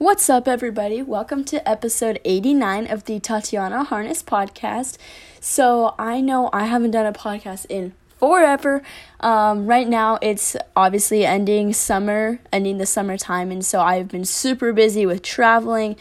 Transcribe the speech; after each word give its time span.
What's 0.00 0.30
up, 0.30 0.48
everybody? 0.48 1.02
Welcome 1.02 1.44
to 1.44 1.68
episode 1.68 2.20
89 2.24 2.86
of 2.86 3.04
the 3.04 3.20
Tatiana 3.20 3.84
Harness 3.84 4.22
podcast. 4.22 4.96
So, 5.40 5.94
I 5.98 6.22
know 6.22 6.48
I 6.54 6.64
haven't 6.64 6.92
done 6.92 7.04
a 7.04 7.12
podcast 7.12 7.66
in 7.68 7.92
forever. 8.18 8.80
Um, 9.20 9.66
right 9.66 9.86
now, 9.86 10.18
it's 10.22 10.56
obviously 10.74 11.26
ending 11.26 11.74
summer, 11.74 12.40
ending 12.50 12.78
the 12.78 12.86
summertime, 12.86 13.50
and 13.50 13.62
so 13.62 13.82
I've 13.82 14.08
been 14.08 14.24
super 14.24 14.72
busy 14.72 15.04
with 15.04 15.20
traveling, 15.20 15.96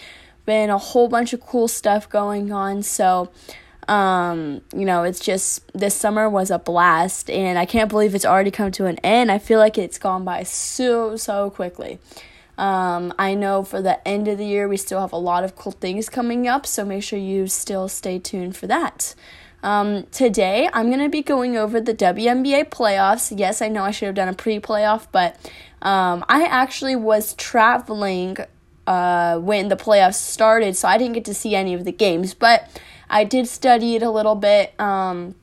been 0.45 0.69
a 0.69 0.77
whole 0.77 1.09
bunch 1.09 1.33
of 1.33 1.41
cool 1.41 1.67
stuff 1.67 2.07
going 2.07 2.53
on. 2.53 2.83
So, 2.83 3.29
um, 3.89 4.61
you 4.73 4.85
know, 4.85 5.03
it's 5.03 5.19
just 5.19 5.69
this 5.73 5.93
summer 5.93 6.29
was 6.29 6.51
a 6.51 6.57
blast, 6.57 7.29
and 7.29 7.59
I 7.59 7.65
can't 7.65 7.89
believe 7.89 8.15
it's 8.15 8.23
already 8.23 8.49
come 8.49 8.71
to 8.71 8.85
an 8.85 8.97
end. 8.99 9.29
I 9.29 9.39
feel 9.39 9.59
like 9.59 9.77
it's 9.77 9.99
gone 9.99 10.23
by 10.23 10.43
so, 10.43 11.17
so 11.17 11.49
quickly. 11.49 11.99
Um, 12.59 13.13
I 13.17 13.35
know 13.35 13.63
for 13.63 13.81
the 13.81 14.05
end 14.05 14.27
of 14.27 14.37
the 14.37 14.45
year, 14.45 14.67
we 14.67 14.75
still 14.75 14.99
have 14.99 15.13
a 15.13 15.17
lot 15.17 15.45
of 15.45 15.55
cool 15.55 15.71
things 15.71 16.09
coming 16.09 16.45
up, 16.45 16.65
so 16.65 16.83
make 16.83 17.03
sure 17.03 17.17
you 17.17 17.47
still 17.47 17.87
stay 17.87 18.19
tuned 18.19 18.57
for 18.57 18.67
that. 18.67 19.15
Um, 19.63 20.07
today, 20.11 20.69
I'm 20.73 20.87
going 20.87 20.99
to 20.99 21.07
be 21.07 21.21
going 21.21 21.55
over 21.55 21.79
the 21.79 21.93
WNBA 21.93 22.65
playoffs. 22.65 23.33
Yes, 23.35 23.61
I 23.61 23.69
know 23.69 23.83
I 23.83 23.91
should 23.91 24.07
have 24.07 24.15
done 24.15 24.27
a 24.27 24.33
pre 24.33 24.59
playoff, 24.59 25.07
but 25.09 25.37
um, 25.81 26.25
I 26.27 26.43
actually 26.43 26.97
was 26.97 27.33
traveling 27.35 28.35
uh, 28.85 29.39
when 29.39 29.69
the 29.69 29.77
playoffs 29.77 30.15
started, 30.15 30.75
so 30.75 30.89
I 30.89 30.97
didn't 30.97 31.13
get 31.13 31.25
to 31.25 31.33
see 31.33 31.55
any 31.55 31.73
of 31.73 31.85
the 31.85 31.93
games, 31.93 32.33
but 32.33 32.69
I 33.09 33.23
did 33.23 33.47
study 33.47 33.95
it 33.95 34.03
a 34.03 34.11
little 34.11 34.35
bit. 34.35 34.77
Um, 34.77 35.35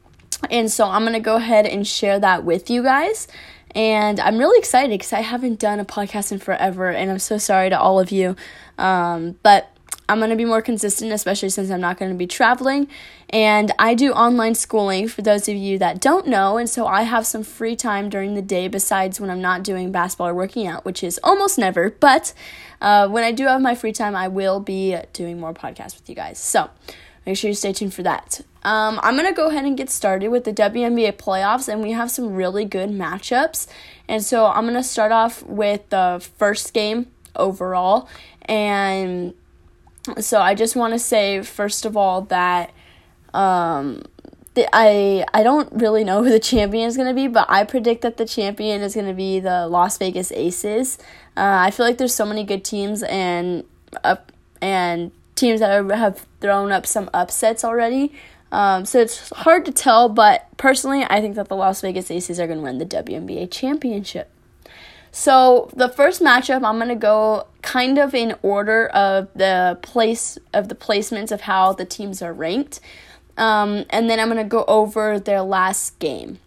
and 0.51 0.71
so 0.71 0.85
I'm 0.85 1.03
going 1.03 1.15
to 1.15 1.21
go 1.21 1.37
ahead 1.37 1.65
and 1.65 1.87
share 1.87 2.19
that 2.21 2.45
with 2.45 2.69
you 2.69 2.83
guys. 2.83 3.27
And 3.75 4.21
I'm 4.21 4.39
really 4.39 4.59
excited 4.59 4.91
because 4.91 5.13
I 5.13 5.21
haven't 5.21 5.59
done 5.59 5.81
a 5.81 5.85
podcast 5.85 6.33
in 6.33 6.39
forever, 6.39 6.91
and 6.91 7.11
I'm 7.11 7.19
so 7.19 7.39
sorry 7.39 7.71
to 7.71 7.79
all 7.79 8.01
of 8.01 8.11
you. 8.11 8.37
Um, 8.79 9.37
but 9.43 9.71
I'm 10.09 10.19
going 10.19 10.31
to 10.31 10.37
be 10.37 10.45
more 10.45 10.63
consistent, 10.63 11.13
especially 11.13 11.49
since 11.49 11.71
I'm 11.71 11.81
not 11.81 11.99
going 11.99 12.11
to 12.11 12.17
be 12.17 12.27
traveling. 12.27 12.89
And 13.31 13.73
I 13.79 13.95
do 13.95 14.13
online 14.13 14.55
schooling 14.55 15.09
for 15.09 15.23
those 15.23 15.49
of 15.49 15.57
you 15.57 15.79
that 15.79 16.01
don't 16.01 16.29
know. 16.29 16.59
And 16.59 16.71
so 16.71 16.87
I 16.87 17.03
have 17.03 17.27
some 17.27 17.43
free 17.43 17.75
time 17.75 18.09
during 18.09 18.35
the 18.35 18.43
day 18.43 18.69
besides 18.69 19.21
when 19.21 19.31
I'm 19.31 19.41
not 19.41 19.65
doing 19.65 19.91
basketball 19.91 20.29
or 20.29 20.35
working 20.35 20.67
out, 20.67 20.85
which 20.85 21.03
is 21.03 21.19
almost 21.25 21.59
never. 21.59 21.91
But 21.91 22.33
uh, 22.81 23.09
when 23.09 23.25
I 23.25 23.33
do 23.33 23.47
have 23.47 23.61
my 23.61 23.75
free 23.75 23.93
time, 23.93 24.15
I 24.15 24.29
will 24.29 24.61
be 24.61 24.97
doing 25.13 25.41
more 25.41 25.53
podcasts 25.53 25.97
with 25.99 26.09
you 26.09 26.15
guys. 26.15 26.39
So 26.39 26.71
make 27.27 27.37
sure 27.37 27.49
you 27.49 27.55
stay 27.55 27.73
tuned 27.73 27.93
for 27.93 28.03
that. 28.05 28.41
Um, 28.63 28.99
I'm 29.03 29.17
going 29.17 29.29
to 29.29 29.35
go 29.35 29.49
ahead 29.49 29.65
and 29.65 29.77
get 29.77 29.91
started 29.91 30.29
with 30.29 30.45
the 30.45 30.53
WNBA 30.53 31.13
playoffs, 31.15 31.69
and 31.69 31.83
we 31.83 31.93
have 31.93 32.11
some 32.11 32.33
really 32.33 32.65
good 32.65 32.91
matchups. 32.91 33.67
And 34.09 34.23
so 34.25 34.47
I'm 34.47 34.65
going 34.65 34.75
to 34.75 34.83
start 34.83 35.13
off 35.13 35.43
with 35.45 35.89
the 35.91 36.25
first 36.39 36.73
game 36.73 37.07
overall. 37.35 38.09
And 38.43 39.35
so 40.19 40.41
I 40.41 40.55
just 40.55 40.77
want 40.77 40.95
to 40.95 40.99
say, 40.99 41.43
first 41.43 41.85
of 41.85 41.97
all, 41.97 42.23
that 42.23 42.73
um, 43.35 44.03
I, 44.73 45.25
I 45.35 45.43
don't 45.43 45.73
really 45.73 46.05
know 46.05 46.23
who 46.23 46.31
the 46.31 46.41
champion 46.41 46.89
is 46.89 46.97
going 46.97 47.09
to 47.09 47.15
be, 47.15 47.29
but 47.29 47.47
I 47.49 47.65
predict 47.65 48.03
that 48.03 48.17
the 48.17 48.27
champion 48.27 48.83
is 48.83 48.95
going 48.95 49.07
to 49.07 49.15
be 49.15 49.41
the 49.41 49.67
Las 49.67 49.99
Vegas 49.99 50.33
Aces. 50.33 50.99
Uh, 51.37 51.59
I 51.61 51.71
feel 51.71 51.85
like 51.85 51.99
there's 51.99 52.15
so 52.15 52.25
many 52.25 52.45
good 52.45 52.65
teams 52.65 53.03
and 53.03 53.65
up 54.03 54.33
and 54.61 55.13
teams 55.37 55.61
that 55.61 55.85
have 55.91 56.27
thrown 56.41 56.73
up 56.73 56.87
some 56.87 57.09
upsets 57.15 57.65
already. 57.65 58.13
Um, 58.51 58.85
so 58.85 59.01
it's 59.01 59.31
hard 59.31 59.65
to 59.67 59.73
tell, 59.73 60.09
but 60.09 60.49
personally, 60.57 61.05
I 61.09 61.21
think 61.21 61.37
that 61.37 61.49
the 61.49 61.57
Las 61.57 61.81
Vegas 61.81 62.11
Aces 62.11 62.41
are 62.41 62.47
going 62.47 62.59
to 62.59 62.65
win 62.65 62.79
the 62.79 62.87
WNBA 62.87 63.51
championship. 63.51 64.31
So 65.13 65.71
the 65.75 65.89
first 65.89 66.21
matchup, 66.21 66.65
I'm 66.65 66.77
going 66.77 66.89
to 66.89 66.95
go 66.95 67.47
kind 67.63 67.99
of 67.99 68.15
in 68.15 68.35
order 68.43 68.89
of 68.89 69.29
the 69.35 69.79
place 69.83 70.39
of 70.53 70.69
the 70.69 70.75
placements 70.75 71.33
of 71.33 71.43
how 71.43 71.73
the 71.73 71.85
teams 71.85 72.23
are 72.23 72.33
ranked, 72.33 72.81
um, 73.37 73.85
and 73.91 74.09
then 74.09 74.21
I'm 74.21 74.29
going 74.29 74.43
to 74.43 74.49
go 74.49 74.65
over 74.67 75.19
their 75.19 75.43
last 75.43 75.99
game 75.99 76.39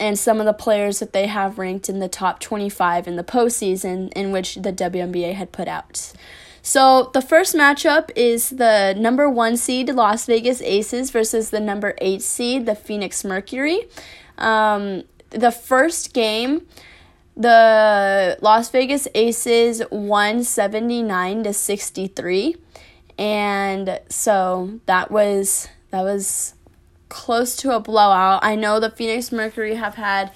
and 0.00 0.18
some 0.18 0.40
of 0.40 0.46
the 0.46 0.52
players 0.52 0.98
that 0.98 1.12
they 1.12 1.26
have 1.26 1.58
ranked 1.58 1.88
in 1.88 1.98
the 1.98 2.08
top 2.08 2.40
25 2.40 3.06
in 3.06 3.16
the 3.16 3.24
postseason 3.24 4.12
in 4.14 4.32
which 4.32 4.56
the 4.56 4.72
WNBA 4.72 5.34
had 5.34 5.52
put 5.52 5.68
out. 5.68 6.12
So 6.66 7.10
the 7.12 7.20
first 7.20 7.54
matchup 7.54 8.10
is 8.16 8.48
the 8.48 8.94
number 8.96 9.28
one 9.28 9.58
seed 9.58 9.90
Las 9.90 10.24
Vegas 10.24 10.62
Aces 10.62 11.10
versus 11.10 11.50
the 11.50 11.60
number 11.60 11.94
eight 11.98 12.22
seed 12.22 12.64
the 12.64 12.74
Phoenix 12.74 13.22
Mercury. 13.22 13.86
Um, 14.38 15.02
the 15.28 15.50
first 15.50 16.14
game, 16.14 16.66
the 17.36 18.38
Las 18.40 18.70
Vegas 18.70 19.06
Aces 19.14 19.82
won 19.90 20.42
79 20.42 21.44
to 21.44 21.52
63, 21.52 22.56
and 23.18 24.00
so 24.08 24.80
that 24.86 25.10
was 25.10 25.68
that 25.90 26.00
was 26.00 26.54
close 27.10 27.56
to 27.56 27.76
a 27.76 27.78
blowout. 27.78 28.42
I 28.42 28.56
know 28.56 28.80
the 28.80 28.90
Phoenix 28.90 29.30
Mercury 29.30 29.74
have 29.74 29.96
had 29.96 30.32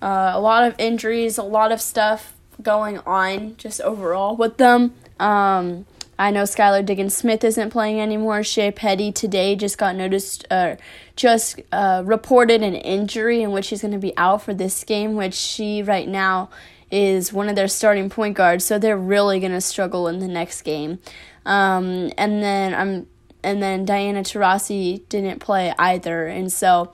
uh, 0.00 0.30
a 0.32 0.40
lot 0.40 0.66
of 0.66 0.74
injuries, 0.78 1.36
a 1.36 1.42
lot 1.42 1.72
of 1.72 1.82
stuff 1.82 2.34
going 2.62 2.98
on 3.00 3.54
just 3.58 3.82
overall 3.82 4.34
with 4.34 4.56
them. 4.56 4.94
Um, 5.18 5.86
I 6.18 6.32
know 6.32 6.42
Skylar 6.42 6.84
Diggins 6.84 7.16
Smith 7.16 7.44
isn't 7.44 7.70
playing 7.70 8.00
anymore. 8.00 8.42
Shey 8.42 8.72
Peddy 8.72 9.12
today 9.12 9.54
just 9.54 9.78
got 9.78 9.94
noticed, 9.94 10.46
uh, 10.50 10.76
just 11.14 11.60
uh, 11.70 12.02
reported 12.04 12.62
an 12.62 12.74
injury 12.74 13.42
in 13.42 13.52
which 13.52 13.66
she's 13.66 13.82
going 13.82 13.92
to 13.92 13.98
be 13.98 14.16
out 14.16 14.42
for 14.42 14.52
this 14.52 14.82
game, 14.82 15.14
which 15.14 15.34
she 15.34 15.82
right 15.82 16.08
now 16.08 16.50
is 16.90 17.32
one 17.32 17.48
of 17.48 17.54
their 17.54 17.68
starting 17.68 18.10
point 18.10 18.36
guards. 18.36 18.64
So 18.64 18.78
they're 18.78 18.98
really 18.98 19.38
going 19.38 19.52
to 19.52 19.60
struggle 19.60 20.08
in 20.08 20.18
the 20.18 20.26
next 20.26 20.62
game. 20.62 20.98
Um, 21.46 22.12
and 22.18 22.42
then 22.42 22.74
I'm, 22.74 23.06
and 23.44 23.62
then 23.62 23.84
Diana 23.84 24.22
Taurasi 24.22 25.08
didn't 25.08 25.38
play 25.38 25.72
either, 25.78 26.26
and 26.26 26.52
so 26.52 26.92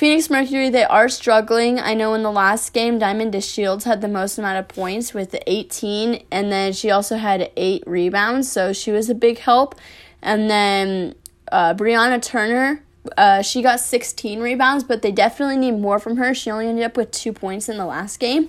Phoenix 0.00 0.30
Mercury, 0.30 0.70
they 0.70 0.84
are 0.84 1.10
struggling. 1.10 1.78
I 1.78 1.92
know 1.92 2.14
in 2.14 2.22
the 2.22 2.32
last 2.32 2.72
game, 2.72 2.98
Diamond 2.98 3.34
DeShields 3.34 3.84
had 3.84 4.00
the 4.00 4.08
most 4.08 4.38
amount 4.38 4.56
of 4.56 4.66
points 4.66 5.12
with 5.12 5.36
18, 5.46 6.24
and 6.30 6.50
then 6.50 6.72
she 6.72 6.90
also 6.90 7.18
had 7.18 7.52
eight 7.54 7.84
rebounds, 7.86 8.50
so 8.50 8.72
she 8.72 8.92
was 8.92 9.10
a 9.10 9.14
big 9.14 9.40
help. 9.40 9.74
And 10.22 10.48
then 10.48 11.16
uh, 11.52 11.74
Brianna 11.74 12.22
Turner, 12.22 12.82
uh, 13.18 13.42
she 13.42 13.60
got 13.60 13.78
16 13.78 14.40
rebounds, 14.40 14.84
but 14.84 15.02
they 15.02 15.12
definitely 15.12 15.58
need 15.58 15.72
more 15.72 15.98
from 15.98 16.16
her. 16.16 16.32
She 16.32 16.50
only 16.50 16.68
ended 16.68 16.86
up 16.86 16.96
with 16.96 17.10
two 17.10 17.34
points 17.34 17.68
in 17.68 17.76
the 17.76 17.84
last 17.84 18.18
game. 18.18 18.48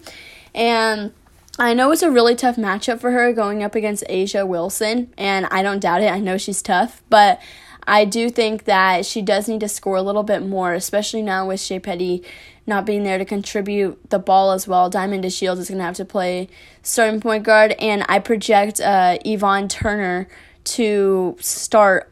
And 0.55 1.11
I 1.59 1.73
know 1.73 1.91
it's 1.91 2.01
a 2.01 2.09
really 2.09 2.33
tough 2.33 2.55
matchup 2.55 3.01
for 3.01 3.11
her 3.11 3.33
going 3.33 3.61
up 3.61 3.75
against 3.75 4.05
A'ja 4.09 4.47
Wilson, 4.47 5.13
and 5.17 5.47
I 5.51 5.63
don't 5.63 5.81
doubt 5.81 6.01
it. 6.01 6.13
I 6.13 6.19
know 6.19 6.37
she's 6.37 6.61
tough, 6.61 7.03
but 7.09 7.41
I 7.87 8.05
do 8.05 8.29
think 8.29 8.65
that 8.65 9.05
she 9.05 9.21
does 9.21 9.47
need 9.47 9.59
to 9.61 9.67
score 9.67 9.95
a 9.95 10.01
little 10.01 10.23
bit 10.23 10.45
more, 10.45 10.73
especially 10.73 11.21
now 11.21 11.47
with 11.47 11.59
Shey 11.59 11.79
Peddy 11.79 12.23
not 12.67 12.85
being 12.85 13.03
there 13.03 13.17
to 13.17 13.25
contribute 13.25 14.09
the 14.09 14.19
ball 14.19 14.51
as 14.51 14.67
well. 14.67 14.89
Diamond 14.89 15.23
DeShields 15.23 15.57
is 15.57 15.69
going 15.69 15.79
to 15.79 15.83
have 15.83 15.95
to 15.95 16.05
play 16.05 16.47
starting 16.83 17.19
point 17.19 17.43
guard, 17.43 17.73
and 17.79 18.05
I 18.07 18.19
project 18.19 18.79
uh, 18.79 19.17
Yvonne 19.25 19.67
Turner 19.67 20.27
to 20.63 21.35
start 21.39 22.11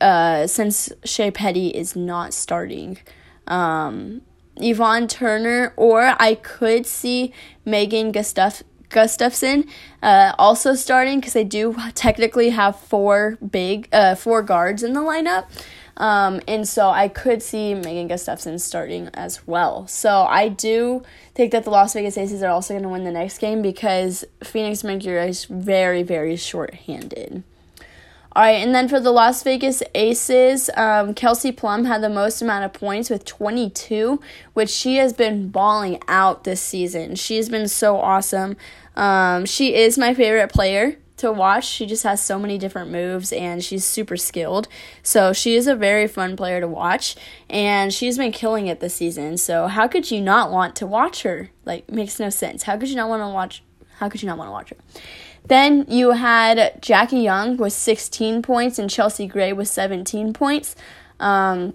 uh, 0.00 0.46
since 0.46 0.92
Shey 1.04 1.30
Peddy 1.30 1.68
is 1.76 1.94
not 1.94 2.34
starting. 2.34 2.98
Um, 3.46 4.22
Yvonne 4.56 5.06
Turner, 5.06 5.72
or 5.76 6.16
I 6.18 6.34
could 6.34 6.86
see 6.86 7.32
Megan 7.64 8.12
Gustaf- 8.12 8.62
Gustafson 8.90 9.64
uh, 10.02 10.32
also 10.38 10.74
starting 10.74 11.20
because 11.20 11.32
they 11.32 11.44
do 11.44 11.76
technically 11.94 12.50
have 12.50 12.78
four 12.78 13.36
big 13.36 13.88
uh, 13.92 14.14
four 14.14 14.42
guards 14.42 14.82
in 14.82 14.92
the 14.92 15.00
lineup. 15.00 15.46
Um, 15.98 16.42
and 16.46 16.68
so 16.68 16.90
I 16.90 17.08
could 17.08 17.42
see 17.42 17.72
Megan 17.74 18.08
Gustafson 18.08 18.58
starting 18.58 19.08
as 19.14 19.46
well. 19.46 19.86
So 19.86 20.26
I 20.28 20.48
do 20.48 21.02
think 21.34 21.52
that 21.52 21.64
the 21.64 21.70
Las 21.70 21.94
Vegas 21.94 22.18
Aces 22.18 22.42
are 22.42 22.50
also 22.50 22.74
going 22.74 22.82
to 22.82 22.88
win 22.90 23.04
the 23.04 23.12
next 23.12 23.38
game 23.38 23.62
because 23.62 24.24
Phoenix 24.44 24.84
Mercury 24.84 25.28
is 25.28 25.46
very, 25.46 26.02
very 26.02 26.36
short-handed. 26.36 27.42
All 28.36 28.42
right, 28.42 28.62
and 28.62 28.74
then 28.74 28.86
for 28.86 29.00
the 29.00 29.12
Las 29.12 29.42
Vegas 29.42 29.82
Aces, 29.94 30.68
um, 30.76 31.14
Kelsey 31.14 31.52
Plum 31.52 31.86
had 31.86 32.02
the 32.02 32.10
most 32.10 32.42
amount 32.42 32.66
of 32.66 32.74
points 32.74 33.08
with 33.08 33.24
22, 33.24 34.20
which 34.52 34.68
she 34.68 34.96
has 34.96 35.14
been 35.14 35.48
balling 35.48 36.02
out 36.06 36.44
this 36.44 36.60
season. 36.60 37.14
She's 37.14 37.48
been 37.48 37.66
so 37.66 37.96
awesome. 37.98 38.58
Um, 38.94 39.46
she 39.46 39.74
is 39.74 39.96
my 39.96 40.12
favorite 40.12 40.52
player 40.52 40.98
to 41.16 41.32
watch. 41.32 41.66
She 41.66 41.86
just 41.86 42.02
has 42.02 42.22
so 42.22 42.38
many 42.38 42.58
different 42.58 42.90
moves 42.90 43.32
and 43.32 43.64
she's 43.64 43.86
super 43.86 44.18
skilled. 44.18 44.68
So 45.02 45.32
she 45.32 45.56
is 45.56 45.66
a 45.66 45.74
very 45.74 46.06
fun 46.06 46.36
player 46.36 46.60
to 46.60 46.68
watch 46.68 47.16
and 47.48 47.90
she's 47.90 48.18
been 48.18 48.32
killing 48.32 48.66
it 48.66 48.80
this 48.80 48.96
season. 48.96 49.38
So 49.38 49.66
how 49.66 49.88
could 49.88 50.10
you 50.10 50.20
not 50.20 50.52
want 50.52 50.76
to 50.76 50.86
watch 50.86 51.22
her? 51.22 51.48
Like 51.64 51.90
makes 51.90 52.20
no 52.20 52.28
sense. 52.28 52.64
How 52.64 52.76
could 52.76 52.90
you 52.90 52.96
not 52.96 53.08
want 53.08 53.22
to 53.22 53.28
watch 53.28 53.62
how 53.98 54.08
could 54.08 54.22
you 54.22 54.28
not 54.28 54.38
want 54.38 54.48
to 54.48 54.52
watch 54.52 54.70
her? 54.70 54.76
Then 55.48 55.86
you 55.88 56.10
had 56.12 56.80
Jackie 56.82 57.20
Young 57.20 57.56
with 57.56 57.72
16 57.72 58.42
points 58.42 58.78
and 58.78 58.90
Chelsea 58.90 59.26
Gray 59.26 59.52
with 59.52 59.68
17 59.68 60.32
points. 60.32 60.74
Um, 61.20 61.74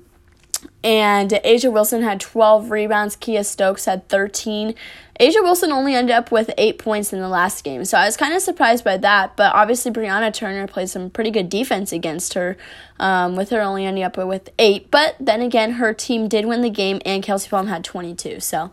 and 0.84 1.32
A'ja 1.32 1.72
Wilson 1.72 2.02
had 2.04 2.20
12 2.20 2.72
rebounds. 2.72 3.16
Kiah 3.16 3.46
Stokes 3.46 3.86
had 3.86 4.08
13. 4.10 4.76
A'ja 5.20 5.44
Wilson 5.44 5.72
only 5.72 5.94
ended 5.94 6.16
up 6.16 6.32
with 6.32 6.52
eight 6.58 6.80
points 6.80 7.14
in 7.14 7.20
the 7.20 7.28
last 7.28 7.64
game, 7.64 7.86
so 7.86 7.98
I 7.98 8.06
was 8.06 8.18
kind 8.18 8.34
of 8.34 8.42
surprised 8.42 8.84
by 8.84 8.98
that. 8.98 9.36
But 9.38 9.54
obviously, 9.54 9.92
Brianna 9.92 10.34
Turner 10.34 10.68
played 10.68 10.90
some 10.90 11.10
pretty 11.10 11.30
good 11.30 11.50
defense 11.50 11.92
against 11.92 12.34
her, 12.34 12.58
um, 13.00 13.36
with 13.36 13.50
her 13.52 13.62
only 13.62 13.86
ending 13.86 14.04
up 14.04 14.18
with 14.18 14.50
eight. 14.58 14.90
But 14.90 15.16
then 15.20 15.42
again, 15.42 15.74
her 15.74 15.94
team 15.94 16.28
did 16.28 16.46
win 16.46 16.62
the 16.62 16.72
game, 16.72 17.02
and 17.06 17.22
Kelsey 17.22 17.50
Plum 17.50 17.68
had 17.68 17.84
22. 17.84 18.40
So, 18.40 18.72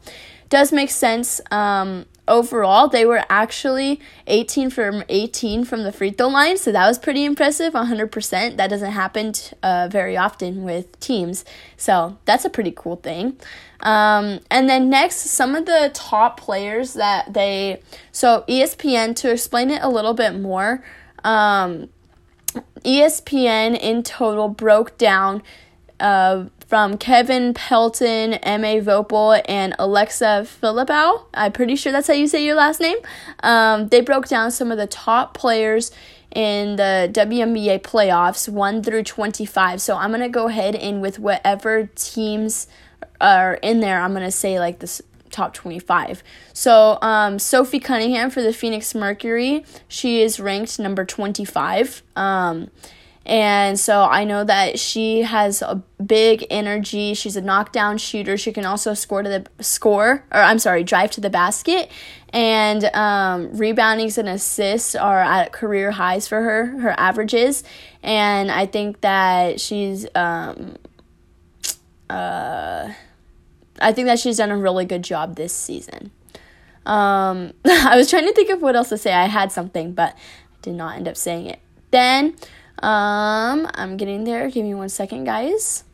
does 0.48 0.72
make 0.72 0.90
sense. 0.90 1.40
Um, 1.50 2.06
overall, 2.28 2.88
they 2.88 3.04
were 3.04 3.24
actually 3.28 4.00
18 4.26 4.70
from 4.70 5.02
18 5.08 5.64
from 5.64 5.82
the 5.82 5.92
free 5.92 6.10
throw 6.10 6.28
line, 6.28 6.56
so 6.56 6.70
that 6.70 6.86
was 6.86 6.98
pretty 6.98 7.24
impressive. 7.24 7.72
100%. 7.72 8.56
That 8.56 8.68
doesn't 8.68 8.92
happen 8.92 9.32
uh, 9.62 9.88
very 9.90 10.16
often 10.16 10.62
with 10.62 10.98
teams, 11.00 11.44
so 11.76 12.18
that's 12.24 12.44
a 12.44 12.50
pretty 12.50 12.72
cool 12.76 12.96
thing. 12.96 13.38
Um, 13.80 14.40
and 14.50 14.68
then 14.68 14.90
next, 14.90 15.16
some 15.16 15.54
of 15.54 15.66
the 15.66 15.90
top 15.94 16.40
players 16.40 16.94
that 16.94 17.32
they 17.32 17.80
so 18.12 18.44
ESPN 18.48 19.14
to 19.16 19.30
explain 19.30 19.70
it 19.70 19.82
a 19.82 19.88
little 19.88 20.14
bit 20.14 20.38
more. 20.38 20.84
Um, 21.24 21.88
ESPN 22.84 23.78
in 23.78 24.02
total 24.02 24.48
broke 24.48 24.98
down 24.98 25.42
uh, 26.00 26.46
from 26.68 26.98
Kevin 26.98 27.54
Pelton, 27.54 28.34
M.A. 28.34 28.82
Voepel, 28.82 29.40
and 29.48 29.74
Alexa 29.78 30.44
Philippou. 30.44 31.24
I'm 31.32 31.50
pretty 31.50 31.76
sure 31.76 31.90
that's 31.92 32.06
how 32.06 32.12
you 32.12 32.26
say 32.26 32.44
your 32.44 32.56
last 32.56 32.78
name. 32.78 32.98
Um, 33.42 33.88
they 33.88 34.02
broke 34.02 34.28
down 34.28 34.50
some 34.50 34.70
of 34.70 34.76
the 34.76 34.86
top 34.86 35.32
players 35.32 35.90
in 36.34 36.76
the 36.76 37.10
WNBA 37.10 37.80
playoffs, 37.80 38.50
1 38.50 38.82
through 38.82 39.04
25. 39.04 39.80
So 39.80 39.96
I'm 39.96 40.10
going 40.10 40.20
to 40.20 40.28
go 40.28 40.48
ahead 40.48 40.76
and 40.76 41.00
with 41.00 41.18
whatever 41.18 41.86
teams 41.94 42.66
are 43.18 43.54
in 43.54 43.80
there, 43.80 44.00
I'm 44.00 44.12
going 44.12 44.24
to 44.24 44.30
say 44.30 44.60
like 44.60 44.80
this 44.80 45.00
top 45.30 45.54
25. 45.54 46.22
So, 46.52 46.98
um, 47.00 47.38
Sophie 47.38 47.80
Cunningham 47.80 48.30
for 48.30 48.42
the 48.42 48.52
Phoenix 48.52 48.94
Mercury, 48.94 49.64
she 49.88 50.20
is 50.20 50.38
ranked 50.38 50.78
number 50.78 51.04
25. 51.04 52.02
Um, 52.14 52.70
and 53.28 53.78
so 53.78 54.04
I 54.04 54.24
know 54.24 54.42
that 54.42 54.78
she 54.78 55.20
has 55.20 55.60
a 55.60 55.82
big 56.04 56.46
energy. 56.48 57.12
She's 57.12 57.36
a 57.36 57.42
knockdown 57.42 57.98
shooter. 57.98 58.38
She 58.38 58.52
can 58.52 58.64
also 58.64 58.94
score 58.94 59.22
to 59.22 59.28
the 59.28 59.62
score, 59.62 60.24
or 60.32 60.40
I'm 60.40 60.58
sorry, 60.58 60.82
drive 60.82 61.10
to 61.12 61.20
the 61.20 61.28
basket. 61.28 61.90
And 62.30 62.84
um, 62.94 63.48
reboundings 63.50 64.16
and 64.16 64.30
assists 64.30 64.94
are 64.94 65.20
at 65.20 65.52
career 65.52 65.90
highs 65.90 66.26
for 66.26 66.40
her, 66.40 66.66
her 66.80 66.94
averages. 66.98 67.64
And 68.02 68.50
I 68.50 68.64
think 68.64 69.02
that 69.02 69.60
she's, 69.60 70.06
um, 70.14 70.76
uh, 72.08 72.92
I 73.78 73.92
think 73.92 74.06
that 74.06 74.18
she's 74.18 74.38
done 74.38 74.50
a 74.50 74.56
really 74.56 74.86
good 74.86 75.04
job 75.04 75.36
this 75.36 75.52
season. 75.52 76.12
Um, 76.86 77.52
I 77.66 77.94
was 77.94 78.08
trying 78.08 78.26
to 78.26 78.32
think 78.32 78.48
of 78.48 78.62
what 78.62 78.74
else 78.74 78.88
to 78.88 78.96
say. 78.96 79.12
I 79.12 79.26
had 79.26 79.52
something, 79.52 79.92
but 79.92 80.14
I 80.14 80.16
did 80.62 80.74
not 80.74 80.96
end 80.96 81.06
up 81.06 81.16
saying 81.18 81.44
it. 81.44 81.60
Then 81.90 82.34
um, 82.82 83.68
I'm 83.74 83.96
getting 83.96 84.24
there. 84.24 84.50
Give 84.50 84.64
me 84.64 84.74
one 84.74 84.88
second, 84.88 85.24
guys. 85.24 85.84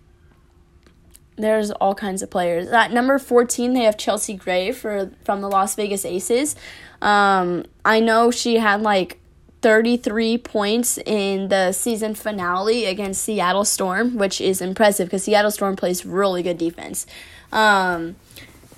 There's 1.37 1.71
all 1.73 1.95
kinds 1.95 2.23
of 2.23 2.31
players. 2.31 2.69
At 2.69 2.93
number 2.93 3.19
14, 3.19 3.73
they 3.73 3.85
have 3.85 3.97
Chelsea 3.97 4.35
Gray 4.35 4.71
for 4.73 5.11
from 5.25 5.41
the 5.41 5.49
Las 5.49 5.75
Vegas 5.75 6.05
Aces. 6.05 6.55
Um, 7.03 7.65
I 7.85 8.01
know 8.01 8.31
she 8.31 8.57
had 8.59 8.83
like 8.83 9.19
33 9.63 10.39
points 10.39 10.99
in 10.99 11.49
the 11.49 11.73
season 11.73 12.15
finale 12.15 12.85
against 12.85 13.23
Seattle 13.25 13.65
Storm, 13.65 14.17
which 14.17 14.41
is 14.41 14.61
impressive 14.61 15.07
because 15.09 15.25
Seattle 15.25 15.51
Storm 15.51 15.75
plays 15.75 16.05
really 16.05 16.43
good 16.43 16.59
defense. 16.59 17.07
Um, 17.51 18.17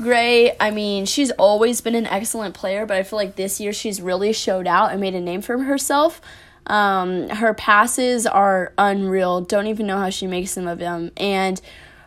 Gray, 0.01 0.57
I 0.61 0.71
mean, 0.71 1.07
she's 1.07 1.31
always 1.33 1.81
been 1.81 1.95
an 1.95 2.07
excellent 2.07 2.55
player, 2.55 2.87
but 2.87 2.99
I 2.99 3.03
feel 3.03 3.19
like 3.19 3.37
this 3.37 3.61
year 3.61 3.73
she's 3.73 4.01
really 4.01 4.33
showed 4.33 4.67
out 4.67 4.93
and 4.93 5.01
made 5.01 5.15
a 5.15 5.21
name 5.21 5.41
for 5.41 5.59
herself. 5.59 6.21
Um, 6.67 7.29
her 7.29 7.55
passes 7.55 8.27
are 8.27 8.73
unreal. 8.79 9.41
Don't 9.41 9.67
even 9.67 9.87
know 9.87 9.99
how 9.99 10.11
she 10.11 10.27
makes 10.27 10.51
some 10.53 10.67
of 10.67 10.79
them. 10.79 11.13
And 11.17 11.61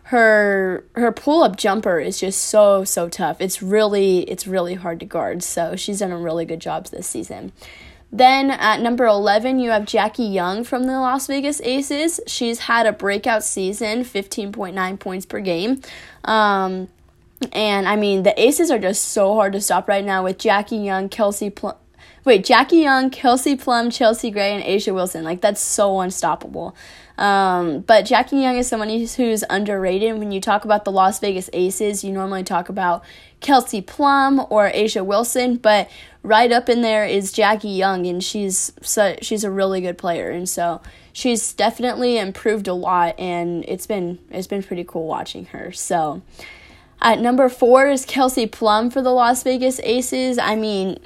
her 0.04 0.84
her 0.96 1.12
pull 1.12 1.44
up 1.44 1.56
jumper 1.56 2.00
is 2.00 2.20
just 2.20 2.44
so 2.46 2.84
so 2.84 3.10
tough. 3.10 3.40
It's 3.40 3.62
really 3.62 4.22
it's 4.22 4.48
really 4.48 4.74
hard 4.74 5.00
to 5.02 5.06
guard. 5.06 5.44
So 5.44 5.76
she's 5.76 6.00
done 6.00 6.12
a 6.12 6.18
really 6.18 6.46
good 6.46 6.60
job 6.60 6.88
this 6.88 7.08
season. 7.08 7.52
Then 8.12 8.50
at 8.50 8.82
number 8.82 9.06
11, 9.06 9.60
you 9.60 9.70
have 9.70 9.86
Jackie 9.86 10.24
Young 10.24 10.64
from 10.64 10.86
the 10.86 10.94
Las 10.94 11.28
Vegas 11.28 11.62
Aces. 11.62 12.20
She's 12.26 12.60
had 12.62 12.88
a 12.88 12.92
breakout 12.92 13.44
season, 13.44 14.04
15.9 14.04 15.00
points 15.00 15.28
per 15.28 15.40
game. 15.42 15.82
Um, 16.24 16.90
and 17.54 17.88
I 17.88 17.96
mean, 17.96 18.24
the 18.24 18.40
Aces 18.42 18.72
are 18.72 18.80
just 18.80 19.10
so 19.10 19.36
hard 19.36 19.54
to 19.54 19.62
stop 19.62 19.88
right 19.88 20.04
now 20.04 20.24
with 20.24 20.40
Jackie 20.40 20.78
Young, 20.78 21.08
Kelsey 21.08 21.52
Pl- 21.52 21.80
Wait, 22.30 22.46
Jackie 22.46 22.78
Young, 22.78 23.10
Kelsey 23.10 23.56
Plum, 23.56 23.90
Chelsea 23.90 24.30
Gray, 24.30 24.54
and 24.54 24.64
A'ja 24.64 24.94
Wilson. 24.94 25.24
Like, 25.24 25.42
that's 25.42 25.60
so 25.60 26.00
unstoppable. 26.00 26.76
Um, 27.18 27.80
but 27.80 28.06
Jackie 28.06 28.38
Young 28.38 28.56
is 28.56 28.68
someone 28.68 28.88
who's 28.88 29.44
underrated. 29.50 30.16
When 30.20 30.32
you 30.32 30.40
talk 30.40 30.64
about 30.64 30.86
the 30.86 30.92
Las 30.92 31.20
Vegas 31.20 31.50
Aces, 31.54 32.04
you 32.04 32.12
normally 32.12 32.44
talk 32.44 32.70
about 32.70 33.04
Kelsey 33.40 33.82
Plum 33.82 34.46
or 34.52 34.70
A'ja 34.70 35.04
Wilson, 35.04 35.56
but 35.56 35.90
right 36.22 36.52
up 36.52 36.70
in 36.70 36.84
there 36.84 37.04
is 37.04 37.32
Jackie 37.32 37.70
Young, 37.70 38.06
and 38.06 38.24
she's 38.24 38.74
so, 38.84 39.16
she's 39.24 39.44
a 39.44 39.50
really 39.50 39.82
good 39.82 39.98
player, 39.98 40.30
and 40.30 40.48
so 40.48 40.84
she's 41.12 41.52
definitely 41.54 42.20
improved 42.20 42.68
a 42.68 42.76
lot, 42.76 43.20
and 43.20 43.66
it's 43.68 43.88
been 43.88 44.20
it's 44.30 44.46
been 44.46 44.62
pretty 44.62 44.84
cool 44.84 45.08
watching 45.08 45.46
her. 45.46 45.72
So. 45.72 46.22
At 47.02 47.22
number 47.22 47.48
four 47.48 47.88
is 47.88 48.04
Kelsey 48.04 48.46
Plum 48.46 48.90
for 48.92 49.02
the 49.02 49.12
Las 49.14 49.42
Vegas 49.44 49.80
Aces. 49.84 50.38
I 50.38 50.58
mean, 50.58 51.00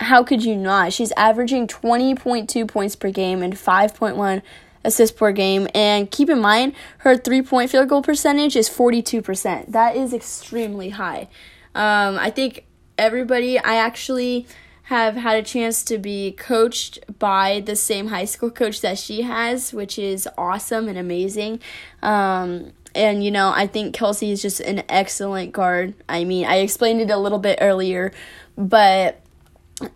how 0.00 0.22
could 0.22 0.44
you 0.44 0.56
not? 0.56 0.92
She's 0.92 1.12
averaging 1.16 1.66
20.2 1.66 2.68
points 2.68 2.96
per 2.96 3.10
game 3.10 3.42
and 3.42 3.54
5.1 3.54 4.42
assists 4.84 5.16
per 5.16 5.32
game. 5.32 5.68
And 5.74 6.10
keep 6.10 6.30
in 6.30 6.40
mind, 6.40 6.74
her 6.98 7.16
three 7.16 7.42
point 7.42 7.70
field 7.70 7.88
goal 7.88 8.02
percentage 8.02 8.56
is 8.56 8.68
42%. 8.68 9.72
That 9.72 9.96
is 9.96 10.14
extremely 10.14 10.90
high. 10.90 11.28
Um, 11.74 12.18
I 12.18 12.30
think 12.30 12.64
everybody, 12.96 13.58
I 13.58 13.76
actually 13.76 14.46
have 14.84 15.16
had 15.16 15.36
a 15.36 15.42
chance 15.42 15.82
to 15.82 15.98
be 15.98 16.30
coached 16.32 17.00
by 17.18 17.60
the 17.66 17.74
same 17.74 18.06
high 18.08 18.24
school 18.24 18.50
coach 18.50 18.80
that 18.82 18.96
she 18.96 19.22
has, 19.22 19.72
which 19.72 19.98
is 19.98 20.28
awesome 20.38 20.88
and 20.88 20.96
amazing. 20.96 21.60
Um, 22.02 22.72
and 22.94 23.22
you 23.24 23.30
know, 23.30 23.52
I 23.54 23.66
think 23.66 23.94
Kelsey 23.94 24.30
is 24.30 24.40
just 24.40 24.60
an 24.60 24.84
excellent 24.88 25.52
guard. 25.52 25.94
I 26.08 26.24
mean, 26.24 26.46
I 26.46 26.58
explained 26.58 27.00
it 27.00 27.10
a 27.10 27.18
little 27.18 27.40
bit 27.40 27.58
earlier, 27.60 28.12
but 28.56 29.20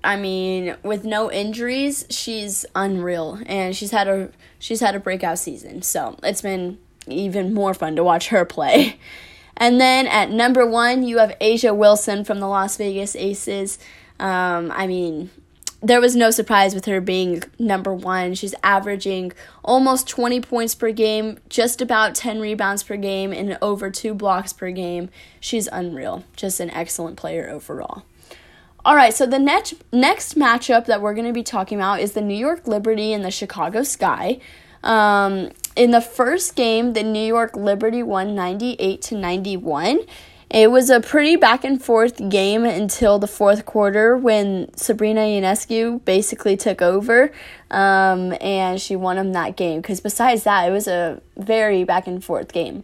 I 0.05 0.17
mean, 0.17 0.77
with 0.82 1.05
no 1.05 1.32
injuries, 1.32 2.05
she's 2.11 2.67
unreal, 2.75 3.38
and 3.47 3.75
she's 3.75 3.91
had 3.91 4.09
a 4.09 4.31
she's 4.59 4.81
had 4.81 4.95
a 4.95 5.00
breakout 5.00 5.38
season. 5.38 5.83
So 5.83 6.19
it's 6.23 6.43
been 6.43 6.78
even 7.07 7.54
more 7.54 7.73
fun 7.73 7.97
to 7.97 8.04
watch 8.04 8.28
her 8.28 8.45
play. 8.45 8.99
And 9.61 9.78
then 9.78 10.07
at 10.07 10.31
number 10.31 10.64
one, 10.64 11.02
you 11.02 11.19
have 11.19 11.37
A'ja 11.38 11.76
Wilson 11.76 12.25
from 12.25 12.40
the 12.40 12.49
Las 12.49 12.78
Vegas 12.78 13.14
Aces. 13.14 13.78
Um, 14.19 14.73
I 14.75 14.87
mean, 14.87 15.28
there 15.83 16.00
was 16.00 16.16
no 16.16 16.31
surprise 16.31 16.75
with 16.75 16.87
her 16.87 16.99
being 17.00 17.43
number 17.59 17.93
one. 17.93 18.35
She's 18.35 18.54
averaging 18.62 19.33
almost 19.62 20.09
20 20.09 20.40
points 20.40 20.75
per 20.75 20.93
game, 20.93 21.38
just 21.50 21.83
about 21.83 22.14
10 22.14 22.40
rebounds 22.40 22.83
per 22.83 22.97
game, 22.97 23.33
and 23.33 23.59
over 23.61 23.90
two 23.90 24.14
blocks 24.14 24.54
per 24.54 24.71
game. 24.71 25.11
She's 25.40 25.69
unreal. 25.71 26.25
Just 26.37 26.59
an 26.61 26.71
excellent 26.71 27.19
player 27.19 27.49
overall. 27.50 28.04
All 28.82 28.96
right, 28.96 29.12
so 29.12 29.26
the 29.26 29.38
next 29.38 29.75
next 29.92 30.38
matchup 30.38 30.87
that 30.87 31.02
we're 31.02 31.12
going 31.12 31.26
to 31.26 31.34
be 31.34 31.42
talking 31.42 31.76
about 31.76 32.00
is 32.00 32.12
the 32.12 32.22
New 32.22 32.37
York 32.37 32.66
Liberty 32.66 33.12
and 33.12 33.22
the 33.22 33.30
Chicago 33.30 33.82
Sky. 33.82 34.40
Um, 34.82 35.50
in 35.76 35.90
the 35.90 36.00
first 36.00 36.56
game, 36.56 36.94
the 36.94 37.02
New 37.02 37.25
York 37.25 37.54
Liberty 37.56 38.02
won 38.02 38.34
98 38.34 39.02
to 39.02 39.16
91. 39.16 40.00
It 40.49 40.70
was 40.70 40.88
a 40.88 40.99
pretty 41.00 41.37
back 41.37 41.62
and 41.62 41.82
forth 41.82 42.28
game 42.30 42.64
until 42.64 43.18
the 43.18 43.28
fourth 43.28 43.66
quarter 43.66 44.16
when 44.16 44.75
Sabrina 44.76 45.20
Ionescu 45.20 46.02
basically 46.04 46.56
took 46.56 46.80
over 46.80 47.30
um, 47.70 48.34
and 48.40 48.80
she 48.80 48.96
won 48.96 49.16
them 49.16 49.32
that 49.34 49.56
game. 49.56 49.80
Because 49.82 50.00
besides 50.00 50.44
that, 50.44 50.68
it 50.68 50.72
was 50.72 50.88
a 50.88 51.20
very 51.37 51.84
back 51.84 52.06
and 52.06 52.25
forth 52.25 52.52
game. 52.52 52.82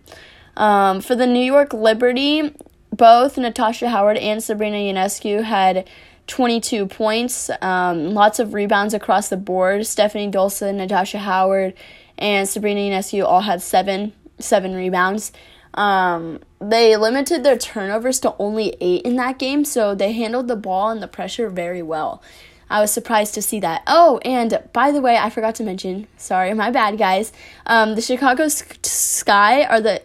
Um, 0.56 1.00
for 1.00 1.16
the 1.16 1.26
New 1.26 1.44
York 1.44 1.72
Liberty, 1.72 2.54
both 2.96 3.38
Natasha 3.38 3.88
Howard 3.88 4.16
and 4.16 4.42
Sabrina 4.42 4.76
Ionescu 4.76 5.42
had 5.44 5.88
22 6.26 6.86
points, 6.86 7.50
um, 7.60 8.14
lots 8.14 8.38
of 8.38 8.54
rebounds 8.54 8.94
across 8.94 9.28
the 9.28 9.36
board. 9.36 9.86
Stephanie 9.86 10.30
Dolson, 10.30 10.74
Natasha 10.76 11.18
Howard, 11.18 11.74
and 12.18 12.48
Sabrina 12.48 12.80
Ionescu 12.80 13.24
all 13.24 13.42
had 13.42 13.62
seven 13.62 14.12
seven 14.38 14.74
rebounds. 14.74 15.32
Um, 15.74 16.40
they 16.60 16.96
limited 16.96 17.44
their 17.44 17.58
turnovers 17.58 18.18
to 18.20 18.34
only 18.38 18.76
eight 18.80 19.02
in 19.02 19.16
that 19.16 19.38
game, 19.38 19.64
so 19.64 19.94
they 19.94 20.12
handled 20.12 20.48
the 20.48 20.56
ball 20.56 20.90
and 20.90 21.02
the 21.02 21.08
pressure 21.08 21.50
very 21.50 21.82
well. 21.82 22.22
I 22.68 22.80
was 22.80 22.90
surprised 22.90 23.34
to 23.34 23.42
see 23.42 23.60
that. 23.60 23.82
Oh, 23.86 24.18
and 24.24 24.60
by 24.72 24.90
the 24.90 25.00
way, 25.00 25.16
I 25.16 25.30
forgot 25.30 25.54
to 25.56 25.62
mention. 25.62 26.08
Sorry, 26.16 26.52
my 26.54 26.70
bad, 26.70 26.98
guys. 26.98 27.32
Um, 27.66 27.94
the 27.94 28.02
Chicago 28.02 28.48
Sky 28.48 29.64
are 29.64 29.80
the 29.80 30.02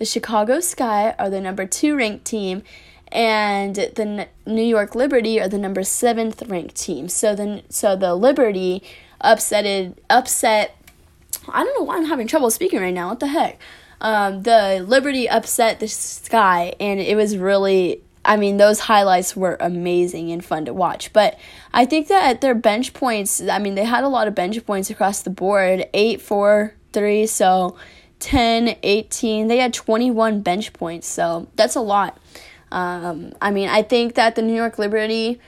the 0.00 0.06
Chicago 0.06 0.60
Sky 0.60 1.14
are 1.18 1.28
the 1.28 1.42
number 1.42 1.66
two 1.66 1.94
ranked 1.94 2.24
team, 2.24 2.62
and 3.12 3.76
the 3.76 4.28
New 4.46 4.62
York 4.62 4.94
Liberty 4.94 5.38
are 5.38 5.46
the 5.46 5.58
number 5.58 5.84
seventh 5.84 6.42
ranked 6.48 6.74
team. 6.74 7.08
So 7.08 7.36
the 7.36 7.62
so 7.68 7.94
the 7.94 8.14
Liberty 8.14 8.82
upsetted 9.22 9.98
upset. 10.08 10.74
I 11.48 11.62
don't 11.62 11.78
know 11.78 11.84
why 11.84 11.98
I'm 11.98 12.06
having 12.06 12.26
trouble 12.26 12.50
speaking 12.50 12.80
right 12.80 12.94
now. 12.94 13.10
What 13.10 13.20
the 13.20 13.26
heck? 13.26 13.60
Um, 14.00 14.42
the 14.42 14.82
Liberty 14.88 15.28
upset 15.28 15.80
the 15.80 15.88
Sky, 15.88 16.74
and 16.80 16.98
it 16.98 17.14
was 17.14 17.36
really. 17.36 18.02
I 18.22 18.36
mean, 18.36 18.58
those 18.58 18.80
highlights 18.80 19.34
were 19.34 19.56
amazing 19.60 20.30
and 20.30 20.44
fun 20.44 20.66
to 20.66 20.74
watch. 20.74 21.10
But 21.12 21.38
I 21.72 21.86
think 21.86 22.08
that 22.08 22.40
their 22.40 22.54
bench 22.54 22.94
points. 22.94 23.42
I 23.42 23.58
mean, 23.58 23.74
they 23.74 23.84
had 23.84 24.04
a 24.04 24.08
lot 24.08 24.28
of 24.28 24.34
bench 24.34 24.64
points 24.64 24.88
across 24.88 25.20
the 25.20 25.30
board. 25.30 25.86
Eight, 25.92 26.22
four, 26.22 26.74
three. 26.92 27.26
So 27.26 27.76
10, 28.20 28.76
18. 28.82 29.48
They 29.48 29.58
had 29.58 29.74
21 29.74 30.42
bench 30.42 30.72
points. 30.72 31.06
So 31.08 31.48
that's 31.56 31.74
a 31.74 31.80
lot. 31.80 32.18
Um, 32.70 33.32
I 33.40 33.50
mean, 33.50 33.68
I 33.68 33.82
think 33.82 34.14
that 34.14 34.36
the 34.36 34.42
New 34.42 34.54
York 34.54 34.78
Liberty 34.78 35.40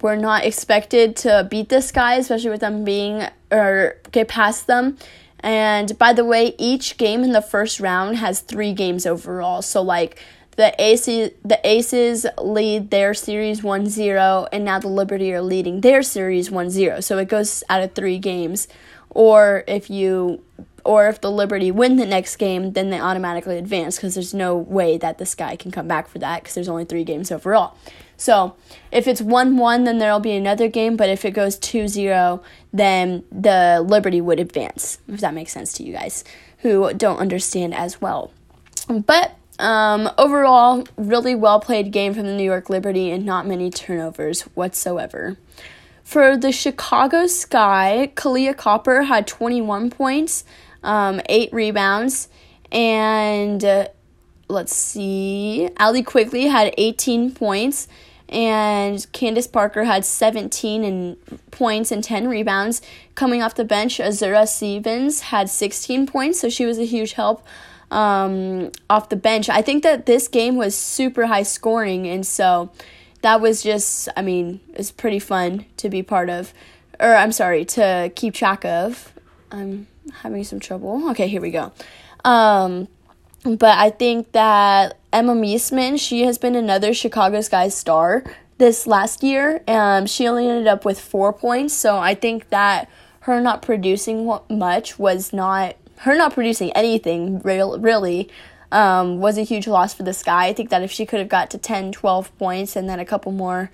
were 0.00 0.16
not 0.16 0.44
expected 0.44 1.16
to 1.16 1.46
beat 1.50 1.68
this 1.68 1.92
guy, 1.92 2.14
especially 2.14 2.50
with 2.50 2.60
them 2.60 2.84
being 2.84 3.22
or 3.50 3.96
get 4.10 4.28
past 4.28 4.66
them. 4.66 4.98
And 5.40 5.96
by 5.98 6.14
the 6.14 6.24
way, 6.24 6.54
each 6.58 6.96
game 6.96 7.22
in 7.22 7.32
the 7.32 7.42
first 7.42 7.78
round 7.78 8.16
has 8.16 8.40
three 8.40 8.72
games 8.72 9.06
overall. 9.06 9.60
So 9.60 9.82
like 9.82 10.18
the 10.56 10.74
Aces, 10.82 11.32
the 11.44 11.60
Aces 11.62 12.26
lead 12.38 12.90
their 12.90 13.12
series 13.12 13.60
1-0 13.60 14.48
and 14.52 14.64
now 14.64 14.78
the 14.78 14.88
Liberty 14.88 15.34
are 15.34 15.42
leading 15.42 15.82
their 15.82 16.02
series 16.02 16.48
1-0. 16.48 17.04
So 17.04 17.18
it 17.18 17.28
goes 17.28 17.62
out 17.68 17.82
of 17.82 17.94
3 17.94 18.18
games. 18.18 18.68
Or 19.10 19.64
if 19.68 19.90
you 19.90 20.42
or 20.84 21.08
if 21.08 21.20
the 21.20 21.30
Liberty 21.30 21.70
win 21.70 21.96
the 21.96 22.06
next 22.06 22.36
game, 22.36 22.72
then 22.72 22.90
they 22.90 23.00
automatically 23.00 23.58
advance 23.58 23.96
because 23.96 24.14
there's 24.14 24.34
no 24.34 24.56
way 24.56 24.98
that 24.98 25.18
this 25.18 25.34
guy 25.34 25.56
can 25.56 25.70
come 25.70 25.88
back 25.88 26.08
for 26.08 26.18
that 26.18 26.42
because 26.42 26.54
there's 26.54 26.68
only 26.68 26.84
three 26.84 27.04
games 27.04 27.32
overall. 27.32 27.76
So 28.16 28.54
if 28.92 29.08
it's 29.08 29.20
1 29.20 29.56
1, 29.56 29.84
then 29.84 29.98
there'll 29.98 30.20
be 30.20 30.32
another 30.32 30.68
game, 30.68 30.96
but 30.96 31.08
if 31.08 31.24
it 31.24 31.32
goes 31.32 31.58
2 31.58 31.88
0, 31.88 32.42
then 32.72 33.24
the 33.32 33.84
Liberty 33.86 34.20
would 34.20 34.38
advance, 34.38 34.98
if 35.08 35.20
that 35.20 35.34
makes 35.34 35.52
sense 35.52 35.72
to 35.74 35.82
you 35.82 35.92
guys 35.92 36.24
who 36.58 36.92
don't 36.94 37.18
understand 37.18 37.74
as 37.74 38.00
well. 38.00 38.32
But 38.88 39.36
um, 39.58 40.10
overall, 40.18 40.84
really 40.96 41.34
well 41.34 41.60
played 41.60 41.92
game 41.92 42.14
from 42.14 42.26
the 42.26 42.34
New 42.34 42.44
York 42.44 42.70
Liberty 42.70 43.10
and 43.10 43.24
not 43.24 43.46
many 43.46 43.70
turnovers 43.70 44.42
whatsoever. 44.54 45.36
For 46.02 46.36
the 46.36 46.52
Chicago 46.52 47.26
Sky, 47.26 48.12
Kahleah 48.14 48.56
Copper 48.56 49.04
had 49.04 49.26
21 49.26 49.90
points 49.90 50.44
um, 50.84 51.20
eight 51.28 51.52
rebounds. 51.52 52.28
And 52.70 53.64
uh, 53.64 53.88
let's 54.48 54.74
see, 54.74 55.68
Allie 55.78 56.02
Quigley 56.02 56.46
had 56.46 56.72
18 56.78 57.32
points. 57.32 57.88
And 58.28 59.06
Candace 59.12 59.46
Parker 59.46 59.84
had 59.84 60.04
17 60.04 60.82
and 60.82 61.16
points 61.50 61.92
and 61.92 62.02
10 62.02 62.26
rebounds. 62.28 62.80
Coming 63.14 63.42
off 63.42 63.54
the 63.54 63.64
bench, 63.64 63.98
Azura 63.98 64.48
Stevens 64.48 65.20
had 65.20 65.50
16 65.50 66.06
points, 66.06 66.40
so 66.40 66.48
she 66.48 66.64
was 66.64 66.78
a 66.78 66.84
huge 66.84 67.12
help 67.12 67.44
um, 67.90 68.72
off 68.88 69.08
the 69.08 69.16
bench. 69.16 69.48
I 69.48 69.62
think 69.62 69.82
that 69.82 70.06
this 70.06 70.26
game 70.26 70.56
was 70.56 70.76
super 70.76 71.26
high 71.26 71.42
scoring, 71.42 72.08
and 72.08 72.26
so 72.26 72.72
that 73.22 73.40
was 73.40 73.62
just, 73.62 74.08
I 74.16 74.22
mean, 74.22 74.60
it's 74.72 74.90
pretty 74.90 75.18
fun 75.18 75.66
to 75.76 75.88
be 75.88 76.02
part 76.02 76.28
of, 76.28 76.52
or 76.98 77.14
I'm 77.14 77.30
sorry, 77.30 77.64
to 77.66 78.10
keep 78.16 78.34
track 78.34 78.64
of. 78.64 79.12
I'm 79.52 79.86
having 80.22 80.44
some 80.44 80.60
trouble. 80.60 81.10
Okay, 81.10 81.28
here 81.28 81.40
we 81.40 81.50
go. 81.50 81.72
Um, 82.24 82.88
but 83.44 83.78
I 83.78 83.90
think 83.90 84.32
that 84.32 84.98
Emma 85.12 85.34
Meesseman, 85.34 86.00
she 86.00 86.22
has 86.22 86.38
been 86.38 86.54
another 86.54 86.94
Chicago 86.94 87.40
Sky 87.40 87.68
star 87.68 88.24
this 88.58 88.86
last 88.86 89.22
year. 89.22 89.62
Um, 89.68 90.06
she 90.06 90.26
only 90.26 90.48
ended 90.48 90.66
up 90.66 90.84
with 90.84 90.98
four 91.00 91.32
points, 91.32 91.74
so 91.74 91.98
I 91.98 92.14
think 92.14 92.48
that 92.48 92.88
her 93.20 93.40
not 93.40 93.62
producing 93.62 94.38
much 94.50 94.98
was 94.98 95.32
not 95.32 95.76
her 95.98 96.16
not 96.16 96.34
producing 96.34 96.70
anything 96.72 97.38
real 97.40 97.78
really 97.78 98.28
um, 98.72 99.20
was 99.20 99.38
a 99.38 99.42
huge 99.42 99.66
loss 99.66 99.94
for 99.94 100.02
the 100.02 100.12
Sky. 100.12 100.48
I 100.48 100.52
think 100.52 100.70
that 100.70 100.82
if 100.82 100.90
she 100.90 101.06
could 101.06 101.20
have 101.20 101.28
got 101.28 101.50
to 101.50 101.58
10, 101.58 101.92
12 101.92 102.36
points 102.38 102.76
and 102.76 102.88
then 102.88 102.98
a 102.98 103.04
couple 103.04 103.32
more 103.32 103.70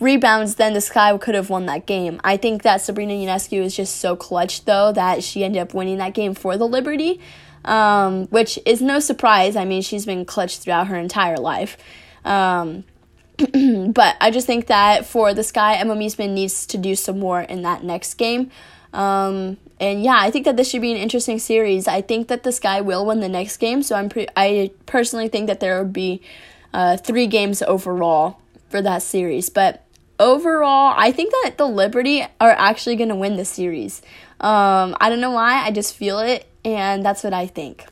rebounds, 0.00 0.56
then 0.56 0.74
the 0.74 0.80
Sky 0.80 1.16
could 1.18 1.34
have 1.34 1.50
won 1.50 1.66
that 1.66 1.86
game. 1.86 2.20
I 2.24 2.36
think 2.36 2.62
that 2.62 2.80
Sabrina 2.80 3.14
Ionescu 3.14 3.62
is 3.62 3.76
just 3.76 3.96
so 3.96 4.16
clutch, 4.16 4.64
though, 4.64 4.92
that 4.92 5.22
she 5.22 5.44
ended 5.44 5.62
up 5.62 5.74
winning 5.74 5.98
that 5.98 6.14
game 6.14 6.34
for 6.34 6.56
the 6.56 6.66
Liberty, 6.66 7.20
um, 7.64 8.26
which 8.26 8.58
is 8.64 8.80
no 8.80 9.00
surprise. 9.00 9.56
I 9.56 9.64
mean, 9.64 9.82
she's 9.82 10.06
been 10.06 10.24
clutch 10.24 10.58
throughout 10.58 10.88
her 10.88 10.96
entire 10.96 11.36
life. 11.36 11.76
Um, 12.24 12.84
but 13.38 14.16
I 14.20 14.30
just 14.32 14.46
think 14.46 14.66
that 14.66 15.06
for 15.06 15.32
the 15.34 15.44
Sky, 15.44 15.74
Emma 15.76 15.94
Meesseman 15.94 16.30
needs 16.30 16.66
to 16.66 16.78
do 16.78 16.94
some 16.94 17.18
more 17.18 17.40
in 17.40 17.62
that 17.62 17.84
next 17.84 18.14
game. 18.14 18.50
Um, 18.92 19.58
and 19.80 20.02
yeah, 20.02 20.18
I 20.18 20.30
think 20.30 20.44
that 20.44 20.56
this 20.56 20.68
should 20.70 20.82
be 20.82 20.90
an 20.92 20.98
interesting 20.98 21.38
series. 21.38 21.86
I 21.86 22.00
think 22.00 22.28
that 22.28 22.42
the 22.42 22.52
Sky 22.52 22.80
will 22.80 23.06
win 23.06 23.20
the 23.20 23.28
next 23.28 23.58
game, 23.58 23.82
so 23.82 23.94
I'm 23.94 24.08
pre- 24.08 24.28
I 24.36 24.72
personally 24.86 25.28
think 25.28 25.46
that 25.46 25.60
there 25.60 25.82
would 25.82 25.92
be 25.92 26.20
uh, 26.72 26.96
three 26.96 27.26
games 27.26 27.62
overall 27.62 28.40
for 28.68 28.82
that 28.82 29.02
series. 29.02 29.50
But 29.50 29.84
overall, 30.18 30.94
I 30.96 31.12
think 31.12 31.32
that 31.42 31.58
the 31.58 31.66
Liberty 31.66 32.22
are 32.40 32.50
actually 32.50 32.96
going 32.96 33.08
to 33.08 33.14
win 33.14 33.36
the 33.36 33.44
series. 33.44 34.02
Um, 34.40 34.96
I 35.00 35.08
don't 35.08 35.20
know 35.20 35.32
why, 35.32 35.64
I 35.64 35.70
just 35.70 35.94
feel 35.94 36.18
it, 36.20 36.46
and 36.64 37.04
that's 37.04 37.24
what 37.24 37.32
I 37.32 37.46
think. 37.46 37.84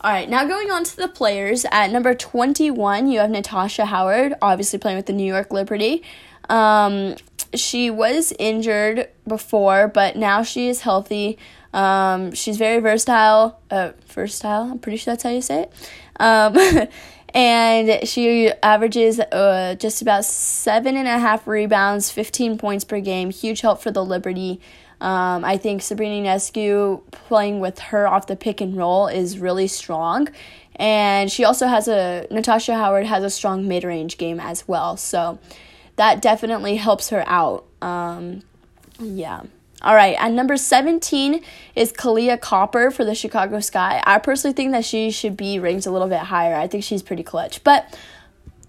All 0.00 0.12
right, 0.12 0.28
now 0.28 0.44
going 0.44 0.70
on 0.70 0.84
to 0.84 0.96
the 0.96 1.08
players. 1.08 1.64
At 1.72 1.90
number 1.90 2.14
21, 2.14 3.08
you 3.08 3.18
have 3.18 3.30
Natasha 3.30 3.86
Howard, 3.86 4.34
obviously 4.40 4.78
playing 4.78 4.96
with 4.96 5.06
the 5.06 5.12
New 5.12 5.26
York 5.26 5.52
Liberty. 5.52 6.02
Um, 6.48 7.16
she 7.54 7.90
was 7.90 8.32
injured 8.38 9.08
before, 9.26 9.88
but 9.88 10.16
now 10.16 10.42
she 10.42 10.68
is 10.68 10.82
healthy. 10.82 11.38
Um, 11.72 12.32
she's 12.32 12.56
very 12.56 12.80
versatile. 12.80 13.60
Uh, 13.70 13.92
versatile, 14.08 14.70
I'm 14.70 14.78
pretty 14.78 14.98
sure 14.98 15.12
that's 15.12 15.22
how 15.22 15.30
you 15.30 15.42
say 15.42 15.62
it. 15.62 15.72
Um, 16.20 16.88
and 17.36 18.08
she 18.08 18.50
averages 18.62 19.20
uh, 19.20 19.76
just 19.78 20.00
about 20.00 20.24
seven 20.24 20.96
and 20.96 21.06
a 21.06 21.18
half 21.18 21.46
rebounds, 21.46 22.10
15 22.10 22.56
points 22.56 22.82
per 22.82 22.98
game. 22.98 23.30
Huge 23.30 23.60
help 23.60 23.82
for 23.82 23.90
the 23.90 24.02
Liberty. 24.02 24.58
Um, 25.02 25.44
I 25.44 25.58
think 25.58 25.82
Sabrina 25.82 26.26
Nescu 26.26 27.02
playing 27.10 27.60
with 27.60 27.78
her 27.78 28.08
off 28.08 28.26
the 28.26 28.36
pick 28.36 28.62
and 28.62 28.74
roll 28.74 29.06
is 29.08 29.38
really 29.38 29.66
strong. 29.66 30.28
And 30.76 31.30
she 31.30 31.44
also 31.44 31.66
has 31.66 31.88
a, 31.88 32.26
Natasha 32.30 32.74
Howard 32.74 33.04
has 33.04 33.22
a 33.22 33.28
strong 33.28 33.68
mid 33.68 33.84
range 33.84 34.16
game 34.16 34.40
as 34.40 34.66
well. 34.66 34.96
So 34.96 35.38
that 35.96 36.22
definitely 36.22 36.76
helps 36.76 37.10
her 37.10 37.22
out. 37.26 37.66
Um, 37.82 38.44
yeah. 38.98 39.42
All 39.86 39.94
right, 39.94 40.16
at 40.18 40.32
number 40.32 40.56
17 40.56 41.44
is 41.76 41.92
Kahleah 41.92 42.40
Copper 42.40 42.90
for 42.90 43.04
the 43.04 43.14
Chicago 43.14 43.60
Sky. 43.60 44.02
I 44.04 44.18
personally 44.18 44.52
think 44.52 44.72
that 44.72 44.84
she 44.84 45.12
should 45.12 45.36
be 45.36 45.60
ranked 45.60 45.86
a 45.86 45.92
little 45.92 46.08
bit 46.08 46.18
higher. 46.18 46.56
I 46.56 46.66
think 46.66 46.82
she's 46.82 47.04
pretty 47.04 47.22
clutch. 47.22 47.62
But 47.62 47.96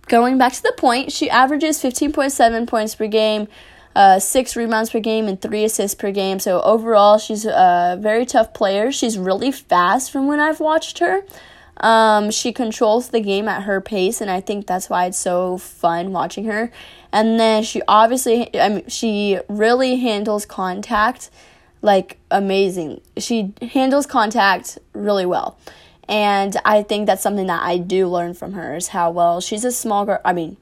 going 0.07 0.37
back 0.37 0.53
to 0.53 0.61
the 0.61 0.75
point, 0.77 1.11
she 1.11 1.27
averages 1.27 1.81
15.7 1.81 2.67
points 2.67 2.93
per 2.93 3.07
game, 3.07 3.47
uh, 3.95 4.19
six 4.19 4.55
rebounds 4.55 4.91
per 4.91 4.99
game, 4.99 5.27
and 5.27 5.41
three 5.41 5.63
assists 5.63 5.95
per 5.95 6.11
game. 6.11 6.37
So 6.37 6.61
overall, 6.61 7.17
she's 7.17 7.45
a 7.45 7.97
very 7.99 8.27
tough 8.27 8.53
player. 8.53 8.91
She's 8.91 9.17
really 9.17 9.51
fast 9.51 10.11
from 10.11 10.27
when 10.27 10.39
I've 10.39 10.59
watched 10.59 10.99
her. 10.99 11.23
Um, 11.77 12.29
she 12.29 12.53
controls 12.53 13.09
the 13.09 13.21
game 13.21 13.47
at 13.47 13.63
her 13.63 13.81
pace, 13.81 14.21
and 14.21 14.29
I 14.29 14.39
think 14.39 14.67
that's 14.67 14.87
why 14.87 15.07
it's 15.07 15.17
so 15.17 15.57
fun 15.57 16.11
watching 16.11 16.45
her. 16.45 16.71
And 17.11 17.39
then 17.39 17.63
she 17.63 17.81
obviously, 17.87 18.59
I 18.59 18.69
mean, 18.69 18.87
she 18.87 19.39
really 19.47 19.97
handles 19.97 20.45
contact 20.45 21.29
like 21.81 22.17
amazing. 22.31 23.01
She 23.17 23.53
handles 23.61 24.05
contact 24.05 24.77
really 24.93 25.25
well. 25.25 25.57
And 26.09 26.55
I 26.63 26.83
think 26.83 27.05
that's 27.05 27.21
something 27.21 27.47
that 27.47 27.61
I 27.63 27.77
do 27.77 28.07
learn 28.07 28.33
from 28.33 28.53
her 28.53 28.75
is 28.75 28.89
how 28.89 29.11
well 29.11 29.41
she's 29.41 29.65
a 29.65 29.71
small 29.71 30.05
guard. 30.05 30.21
I 30.23 30.33
mean, 30.33 30.57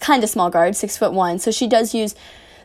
kind 0.00 0.22
of 0.22 0.30
small 0.30 0.50
guard, 0.50 0.76
six 0.76 0.96
foot 0.96 1.12
one. 1.12 1.38
So 1.38 1.50
she 1.50 1.66
does 1.66 1.94
use 1.94 2.14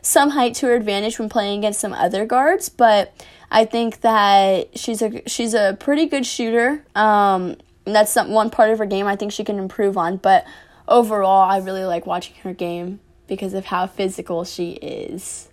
some 0.02 0.30
height 0.30 0.54
to 0.56 0.66
her 0.66 0.74
advantage 0.74 1.18
when 1.18 1.28
playing 1.28 1.58
against 1.58 1.80
some 1.80 1.92
other 1.92 2.26
guards. 2.26 2.68
But 2.68 3.12
I 3.50 3.64
think 3.64 4.02
that 4.02 4.78
she's 4.78 5.02
a 5.02 5.22
she's 5.26 5.54
a 5.54 5.76
pretty 5.80 6.06
good 6.06 6.26
shooter. 6.26 6.84
Um, 6.94 7.56
that's 7.84 8.12
some, 8.12 8.30
one 8.30 8.50
part 8.50 8.70
of 8.70 8.78
her 8.78 8.86
game 8.86 9.06
I 9.06 9.16
think 9.16 9.32
she 9.32 9.44
can 9.44 9.58
improve 9.58 9.96
on. 9.96 10.18
But 10.18 10.44
overall, 10.88 11.48
I 11.48 11.58
really 11.58 11.84
like 11.84 12.06
watching 12.06 12.36
her 12.42 12.52
game 12.52 13.00
because 13.26 13.54
of 13.54 13.66
how 13.66 13.86
physical 13.86 14.44
she 14.44 14.72
is. 14.72 15.48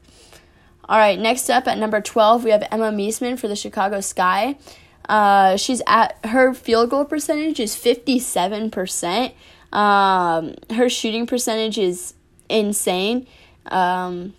All 0.88 0.98
right, 0.98 1.18
next 1.18 1.50
up 1.50 1.68
at 1.68 1.78
number 1.78 2.02
12, 2.02 2.44
we 2.44 2.52
have 2.52 2.68
Emma 2.72 2.92
Meesseman 2.92 3.40
for 3.40 3.48
the 3.48 3.56
Chicago 3.56 4.02
Sky. 4.02 4.58
Uh, 5.08 5.58
she's 5.58 5.82
at 5.88 6.18
her 6.26 6.54
field 6.54 6.90
goal 6.90 7.06
percentage 7.06 7.60
is 7.60 7.76
57%. 7.76 9.34
Um, 9.72 10.56
her 10.72 10.90
shooting 10.90 11.26
percentage 11.26 11.78
is 11.78 12.14
insane. 12.50 13.28
Um, 13.68 14.34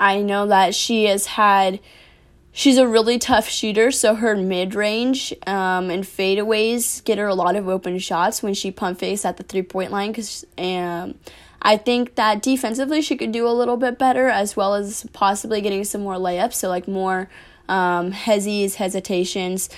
I 0.00 0.20
know 0.20 0.46
that 0.46 0.74
she 0.74 1.04
has 1.04 1.26
had 1.26 1.80
she's 2.50 2.76
a 2.76 2.86
really 2.86 3.18
tough 3.18 3.48
shooter, 3.48 3.90
so 3.90 4.14
her 4.14 4.36
mid 4.36 4.74
range 4.74 5.32
um, 5.46 5.90
and 5.90 6.04
fadeaways 6.04 7.02
get 7.04 7.18
her 7.18 7.26
a 7.26 7.34
lot 7.34 7.56
of 7.56 7.68
open 7.68 7.98
shots 7.98 8.42
when 8.42 8.54
she 8.54 8.70
pump 8.70 8.98
fakes 8.98 9.24
at 9.24 9.36
the 9.36 9.42
three 9.42 9.62
point 9.62 9.90
line. 9.90 10.12
Cause 10.12 10.44
um, 10.58 11.14
I 11.62 11.76
think 11.76 12.16
that 12.16 12.42
defensively 12.42 13.00
she 13.00 13.16
could 13.16 13.32
do 13.32 13.46
a 13.46 13.50
little 13.50 13.76
bit 13.76 13.98
better, 13.98 14.28
as 14.28 14.56
well 14.56 14.74
as 14.74 15.06
possibly 15.12 15.60
getting 15.60 15.84
some 15.84 16.02
more 16.02 16.16
layups. 16.16 16.54
So 16.54 16.68
like 16.68 16.88
more 16.88 17.30
um, 17.68 18.12
hesies, 18.12 18.74
hesitations. 18.74 19.70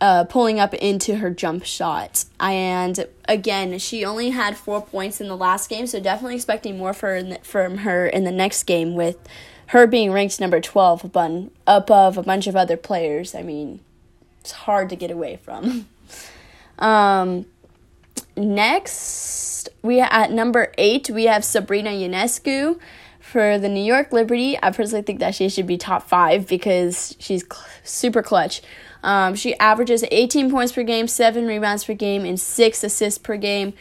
Uh, 0.00 0.22
pulling 0.22 0.60
up 0.60 0.74
into 0.74 1.16
her 1.16 1.28
jump 1.28 1.64
shot. 1.64 2.24
And 2.38 3.04
again, 3.28 3.80
she 3.80 4.04
only 4.04 4.30
had 4.30 4.56
four 4.56 4.80
points 4.80 5.20
in 5.20 5.26
the 5.26 5.36
last 5.36 5.68
game, 5.68 5.88
so 5.88 5.98
definitely 5.98 6.36
expecting 6.36 6.78
more 6.78 6.92
for, 6.92 7.20
from 7.42 7.78
her 7.78 8.06
in 8.06 8.22
the 8.22 8.30
next 8.30 8.62
game 8.62 8.94
with 8.94 9.18
her 9.72 9.86
being 9.86 10.12
ranked 10.12 10.38
number 10.38 10.60
12 10.60 11.04
above, 11.04 11.50
above 11.66 12.18
a 12.18 12.22
bunch 12.22 12.46
of 12.46 12.54
other 12.54 12.76
players, 12.76 13.34
I 13.34 13.42
mean, 13.42 13.80
it's 14.40 14.52
hard 14.52 14.90
to 14.90 14.96
get 14.96 15.10
away 15.10 15.36
from. 15.42 15.88
um, 16.78 17.46
next, 18.36 19.68
we 19.82 20.00
are 20.00 20.08
at 20.10 20.30
number 20.30 20.72
8, 20.78 21.10
we 21.10 21.24
have 21.24 21.44
Sabrina 21.44 21.90
Ionescu 21.90 22.78
for 23.20 23.58
the 23.58 23.68
New 23.68 23.82
York 23.82 24.12
Liberty. 24.12 24.58
I 24.62 24.70
personally 24.72 25.02
think 25.02 25.20
that 25.20 25.34
she 25.34 25.48
should 25.48 25.66
be 25.66 25.78
top 25.78 26.08
5 26.08 26.46
because 26.46 27.16
she's 27.18 27.44
cl- 27.44 27.64
super 27.84 28.22
clutch. 28.22 28.62
Um, 29.02 29.34
she 29.34 29.56
averages 29.58 30.04
18 30.10 30.50
points 30.50 30.72
per 30.72 30.82
game, 30.82 31.08
7 31.08 31.46
rebounds 31.46 31.84
per 31.84 31.94
game, 31.94 32.24
and 32.24 32.38
6 32.38 32.84
assists 32.84 33.18
per 33.18 33.36
game. 33.36 33.74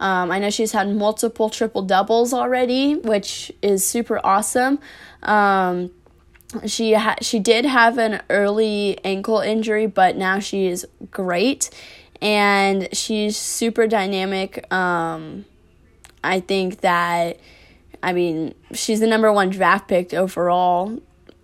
Um, 0.00 0.30
I 0.30 0.38
know 0.38 0.50
she's 0.50 0.72
had 0.72 0.88
multiple 0.94 1.50
triple 1.50 1.82
doubles 1.82 2.32
already, 2.32 2.94
which 2.94 3.50
is 3.62 3.84
super 3.84 4.20
awesome. 4.24 4.78
Um, 5.22 5.90
she 6.66 6.94
ha- 6.94 7.16
she 7.20 7.38
did 7.38 7.64
have 7.64 7.98
an 7.98 8.22
early 8.30 8.98
ankle 9.04 9.40
injury, 9.40 9.86
but 9.86 10.16
now 10.16 10.38
she 10.38 10.66
is 10.66 10.86
great, 11.10 11.70
and 12.20 12.88
she's 12.92 13.36
super 13.36 13.86
dynamic. 13.86 14.70
Um, 14.72 15.44
I 16.22 16.40
think 16.40 16.80
that, 16.80 17.38
I 18.02 18.12
mean, 18.12 18.54
she's 18.72 19.00
the 19.00 19.06
number 19.06 19.32
one 19.32 19.50
draft 19.50 19.88
pick 19.88 20.12
overall, 20.12 21.00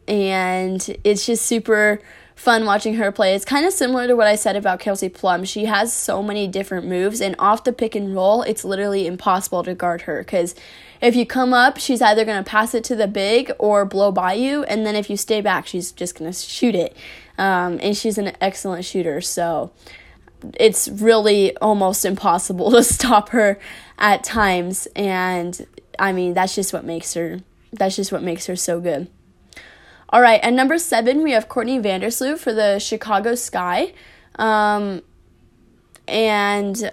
and 0.08 0.96
it's 1.04 1.26
just 1.26 1.46
super 1.46 2.00
fun 2.34 2.64
watching 2.64 2.94
her 2.94 3.12
play. 3.12 3.34
It's 3.34 3.44
kind 3.44 3.64
of 3.64 3.72
similar 3.72 4.08
to 4.08 4.16
what 4.16 4.26
I 4.26 4.34
said 4.34 4.56
about 4.56 4.80
Kelsey 4.80 5.08
Plum. 5.08 5.44
She 5.44 5.66
has 5.66 5.92
so 5.92 6.22
many 6.22 6.48
different 6.48 6.86
moves, 6.86 7.20
and 7.20 7.36
off 7.38 7.64
the 7.64 7.72
pick 7.72 7.94
and 7.94 8.14
roll, 8.14 8.42
it's 8.42 8.64
literally 8.64 9.06
impossible 9.06 9.62
to 9.62 9.74
guard 9.74 10.02
her 10.02 10.18
because 10.22 10.54
if 11.00 11.14
you 11.14 11.26
come 11.26 11.52
up, 11.52 11.78
she's 11.78 12.02
either 12.02 12.24
going 12.24 12.42
to 12.42 12.48
pass 12.48 12.74
it 12.74 12.82
to 12.84 12.96
the 12.96 13.06
big 13.06 13.52
or 13.58 13.84
blow 13.84 14.10
by 14.10 14.32
you, 14.32 14.64
and 14.64 14.84
then 14.84 14.96
if 14.96 15.08
you 15.08 15.16
stay 15.16 15.40
back, 15.40 15.66
she's 15.66 15.92
just 15.92 16.18
going 16.18 16.30
to 16.30 16.36
shoot 16.36 16.74
it. 16.74 16.96
Um, 17.36 17.78
and 17.82 17.96
she's 17.96 18.16
an 18.16 18.32
excellent 18.40 18.84
shooter, 18.84 19.20
so 19.20 19.72
it's 20.58 20.88
really 20.88 21.56
almost 21.58 22.04
impossible 22.04 22.70
to 22.72 22.82
stop 22.82 23.30
her 23.30 23.58
at 23.98 24.24
times. 24.24 24.86
And 24.96 25.66
I 25.98 26.12
mean, 26.12 26.34
that's 26.34 26.54
just 26.54 26.72
what 26.72 26.84
makes 26.84 27.14
her. 27.14 27.40
That's 27.72 27.96
just 27.96 28.12
what 28.12 28.22
makes 28.22 28.46
her 28.46 28.56
so 28.56 28.80
good. 28.80 29.08
All 30.10 30.20
right, 30.20 30.40
at 30.44 30.52
number 30.52 30.78
seven, 30.78 31.22
we 31.22 31.32
have 31.32 31.48
Courtney 31.48 31.80
Vandersloot 31.80 32.38
for 32.38 32.52
the 32.52 32.78
Chicago 32.78 33.34
Sky. 33.34 33.92
Um, 34.36 35.02
and 36.06 36.92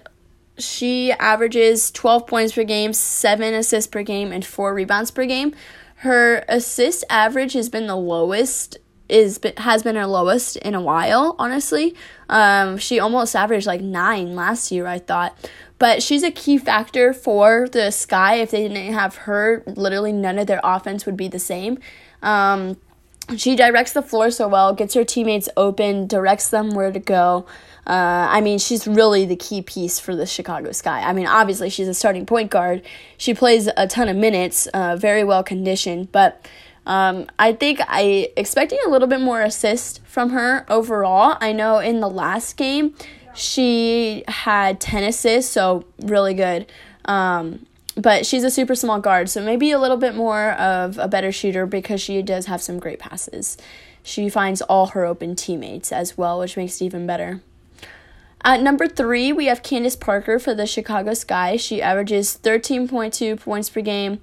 she 0.58 1.12
averages 1.12 1.90
12 1.92 2.26
points 2.26 2.52
per 2.54 2.64
game, 2.64 2.92
7 2.92 3.54
assists 3.54 3.88
per 3.88 4.02
game, 4.02 4.32
and 4.32 4.44
4 4.44 4.74
rebounds 4.74 5.10
per 5.10 5.24
game. 5.24 5.54
Her 5.96 6.44
assist 6.48 7.04
average 7.08 7.52
has 7.52 7.68
been 7.68 7.86
the 7.86 7.96
lowest 7.96 8.78
is 9.08 9.38
has 9.58 9.82
been 9.82 9.94
her 9.94 10.06
lowest 10.06 10.56
in 10.56 10.74
a 10.74 10.80
while, 10.80 11.36
honestly. 11.38 11.94
Um, 12.32 12.78
she 12.78 12.98
almost 12.98 13.36
averaged 13.36 13.66
like 13.66 13.82
9 13.82 14.34
last 14.34 14.72
year, 14.72 14.86
I 14.86 14.98
thought. 14.98 15.36
But 15.78 16.02
she's 16.02 16.22
a 16.22 16.30
key 16.30 16.58
factor 16.58 17.12
for 17.12 17.68
the 17.68 17.90
Sky. 17.90 18.36
If 18.36 18.52
they 18.52 18.66
didn't 18.66 18.92
have 18.94 19.16
her, 19.16 19.62
literally 19.66 20.12
none 20.12 20.38
of 20.38 20.46
their 20.46 20.60
offense 20.64 21.04
would 21.04 21.16
be 21.16 21.28
the 21.28 21.38
same. 21.38 21.78
Um, 22.22 22.78
she 23.36 23.54
directs 23.54 23.92
the 23.92 24.02
floor 24.02 24.30
so 24.30 24.48
well, 24.48 24.72
gets 24.72 24.94
her 24.94 25.04
teammates 25.04 25.48
open, 25.56 26.06
directs 26.06 26.48
them 26.48 26.70
where 26.70 26.90
to 26.90 26.98
go. 26.98 27.46
Uh, 27.86 28.28
I 28.30 28.40
mean, 28.40 28.58
she's 28.58 28.86
really 28.86 29.26
the 29.26 29.36
key 29.36 29.60
piece 29.60 29.98
for 29.98 30.14
the 30.16 30.24
Chicago 30.24 30.72
Sky. 30.72 31.02
I 31.02 31.12
mean, 31.12 31.26
obviously, 31.26 31.68
she's 31.68 31.88
a 31.88 31.94
starting 31.94 32.26
point 32.26 32.50
guard. 32.50 32.82
She 33.18 33.34
plays 33.34 33.68
a 33.76 33.86
ton 33.86 34.08
of 34.08 34.16
minutes, 34.16 34.68
uh, 34.68 34.96
very 34.96 35.24
well 35.24 35.42
conditioned, 35.42 36.12
but 36.12 36.48
um, 36.86 37.26
I 37.38 37.52
think 37.52 37.80
I 37.86 38.30
expecting 38.36 38.78
a 38.86 38.90
little 38.90 39.08
bit 39.08 39.20
more 39.20 39.40
assist 39.42 40.00
from 40.04 40.30
her 40.30 40.64
overall. 40.68 41.36
I 41.40 41.52
know 41.52 41.78
in 41.78 42.00
the 42.00 42.08
last 42.08 42.56
game 42.56 42.94
she 43.34 44.24
had 44.28 44.80
10 44.80 45.04
assists, 45.04 45.52
so 45.52 45.84
really 46.00 46.34
good. 46.34 46.70
Um, 47.04 47.66
but 47.96 48.24
she's 48.26 48.44
a 48.44 48.50
super 48.50 48.74
small 48.74 49.00
guard, 49.00 49.28
so 49.28 49.42
maybe 49.42 49.70
a 49.70 49.78
little 49.78 49.96
bit 49.96 50.14
more 50.14 50.52
of 50.52 50.98
a 50.98 51.08
better 51.08 51.30
shooter 51.30 51.66
because 51.66 52.00
she 52.00 52.22
does 52.22 52.46
have 52.46 52.62
some 52.62 52.78
great 52.78 52.98
passes. 52.98 53.58
She 54.02 54.28
finds 54.28 54.62
all 54.62 54.88
her 54.88 55.04
open 55.04 55.36
teammates 55.36 55.92
as 55.92 56.16
well, 56.16 56.38
which 56.38 56.56
makes 56.56 56.80
it 56.80 56.84
even 56.86 57.06
better. 57.06 57.40
At 58.44 58.60
number 58.60 58.88
three, 58.88 59.32
we 59.32 59.46
have 59.46 59.62
Candace 59.62 59.94
Parker 59.94 60.38
for 60.38 60.54
the 60.54 60.66
Chicago 60.66 61.14
Sky. 61.14 61.56
She 61.56 61.80
averages 61.80 62.38
13.2 62.42 63.38
points 63.38 63.70
per 63.70 63.82
game, 63.82 64.20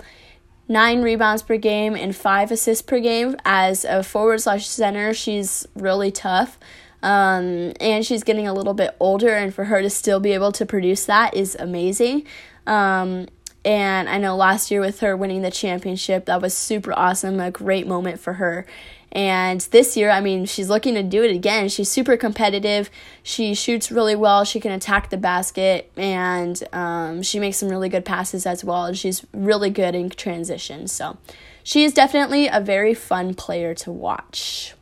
nine 0.69 1.01
rebounds 1.01 1.41
per 1.41 1.57
game, 1.57 1.95
and 1.95 2.15
five 2.15 2.51
assists 2.51 2.81
per 2.81 3.01
game. 3.01 3.35
As 3.43 3.83
a 3.83 4.03
forward 4.03 4.39
slash 4.39 4.67
center, 4.67 5.13
she's 5.13 5.67
really 5.75 6.11
tough. 6.11 6.57
Um, 7.01 7.73
and 7.79 8.05
she's 8.05 8.23
getting 8.23 8.47
a 8.47 8.53
little 8.53 8.73
bit 8.73 8.95
older, 8.99 9.35
and 9.35 9.53
for 9.53 9.65
her 9.65 9.81
to 9.81 9.89
still 9.89 10.19
be 10.21 10.31
able 10.33 10.51
to 10.53 10.65
produce 10.65 11.05
that 11.05 11.33
is 11.35 11.55
amazing. 11.59 12.25
Um, 12.67 13.27
and 13.65 14.07
I 14.07 14.17
know 14.17 14.35
last 14.35 14.71
year 14.71 14.79
with 14.79 15.01
her 15.01 15.17
winning 15.17 15.41
the 15.41 15.51
championship, 15.51 16.25
that 16.25 16.41
was 16.41 16.53
super 16.53 16.93
awesome, 16.97 17.39
a 17.39 17.51
great 17.51 17.87
moment 17.87 18.19
for 18.19 18.33
her. 18.33 18.65
And 19.11 19.61
this 19.71 19.97
year, 19.97 20.11
I 20.11 20.21
mean, 20.21 20.45
she's 20.45 20.69
looking 20.69 20.93
to 20.93 21.03
do 21.03 21.23
it 21.23 21.31
again. 21.31 21.67
She's 21.69 21.89
super 21.89 22.15
competitive. 22.15 22.91
She 23.23 23.53
shoots 23.55 23.91
really 23.91 24.15
well. 24.15 24.43
She 24.43 24.59
can 24.59 24.71
attack 24.71 25.09
the 25.09 25.17
basket, 25.17 25.91
and 25.97 26.61
um, 26.71 27.23
she 27.23 27.39
makes 27.39 27.57
some 27.57 27.69
really 27.69 27.89
good 27.89 28.05
passes 28.05 28.45
as 28.45 28.63
well. 28.63 28.85
And 28.85 28.97
she's 28.97 29.25
really 29.33 29.71
good 29.71 29.95
in 29.95 30.09
transition. 30.11 30.87
So 30.87 31.17
she 31.63 31.83
is 31.83 31.93
definitely 31.93 32.47
a 32.47 32.59
very 32.59 32.93
fun 32.93 33.33
player 33.33 33.73
to 33.75 33.91
watch. 33.91 34.75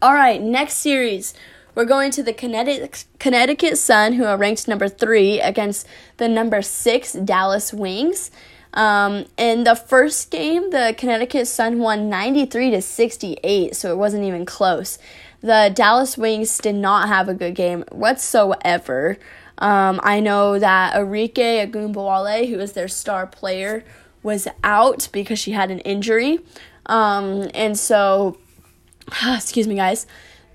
All 0.00 0.14
right, 0.14 0.40
next 0.40 0.74
series. 0.74 1.34
We're 1.74 1.86
going 1.86 2.10
to 2.12 2.22
the 2.22 2.34
Connecticut, 2.34 3.06
Connecticut 3.18 3.78
Sun, 3.78 4.14
who 4.14 4.24
are 4.24 4.36
ranked 4.36 4.68
number 4.68 4.88
three, 4.88 5.40
against 5.40 5.86
the 6.18 6.28
number 6.28 6.60
six 6.62 7.12
Dallas 7.12 7.72
Wings. 7.72 8.30
Um, 8.74 9.26
in 9.36 9.64
the 9.64 9.74
first 9.74 10.30
game, 10.30 10.70
the 10.70 10.94
Connecticut 10.96 11.46
Sun 11.46 11.78
won 11.78 12.08
93 12.08 12.70
to 12.70 12.82
68, 12.82 13.76
so 13.76 13.92
it 13.92 13.98
wasn't 13.98 14.24
even 14.24 14.46
close. 14.46 14.98
The 15.40 15.70
Dallas 15.74 16.16
Wings 16.16 16.56
did 16.58 16.76
not 16.76 17.08
have 17.08 17.28
a 17.28 17.34
good 17.34 17.54
game 17.54 17.84
whatsoever. 17.90 19.18
Um, 19.58 20.00
I 20.02 20.20
know 20.20 20.58
that 20.58 20.94
Arike 20.94 21.34
Ogunbowale, 21.34 22.48
who 22.48 22.58
is 22.58 22.72
their 22.72 22.88
star 22.88 23.26
player, 23.26 23.84
was 24.22 24.48
out 24.64 25.08
because 25.12 25.38
she 25.38 25.52
had 25.52 25.70
an 25.70 25.80
injury. 25.80 26.38
Um, 26.86 27.50
and 27.54 27.78
so, 27.78 28.38
excuse 29.34 29.68
me, 29.68 29.74
guys. 29.74 30.06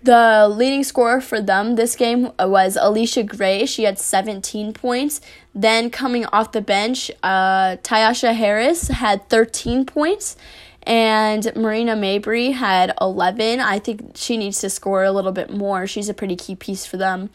The 0.04 0.48
leading 0.50 0.84
scorer 0.84 1.22
for 1.22 1.42
them 1.42 1.76
this 1.76 1.96
game 1.96 2.32
was 2.40 2.78
Allisha 2.78 3.26
Gray. 3.26 3.66
She 3.66 3.84
had 3.84 3.98
17 3.98 4.74
points. 4.74 5.22
Then 5.56 5.90
coming 5.90 6.26
off 6.28 6.52
the 6.52 6.62
bench, 6.62 7.10
uh, 7.24 7.78
Tyasha 7.78 8.36
Harris 8.36 8.90
had 8.90 9.28
13 9.30 9.86
points. 9.86 10.38
And 10.84 11.54
Marina 11.56 11.96
Mabrey 11.96 12.54
had 12.54 12.94
11. 13.02 13.60
I 13.60 13.80
think 13.80 14.12
she 14.16 14.38
needs 14.38 14.62
to 14.62 14.70
score 14.70 15.04
a 15.04 15.12
little 15.12 15.34
bit 15.34 15.50
more. 15.50 15.86
She's 15.86 16.08
a 16.08 16.14
pretty 16.14 16.38
key 16.38 16.56
piece 16.56 16.86
for 16.86 16.96
them. 16.96 17.30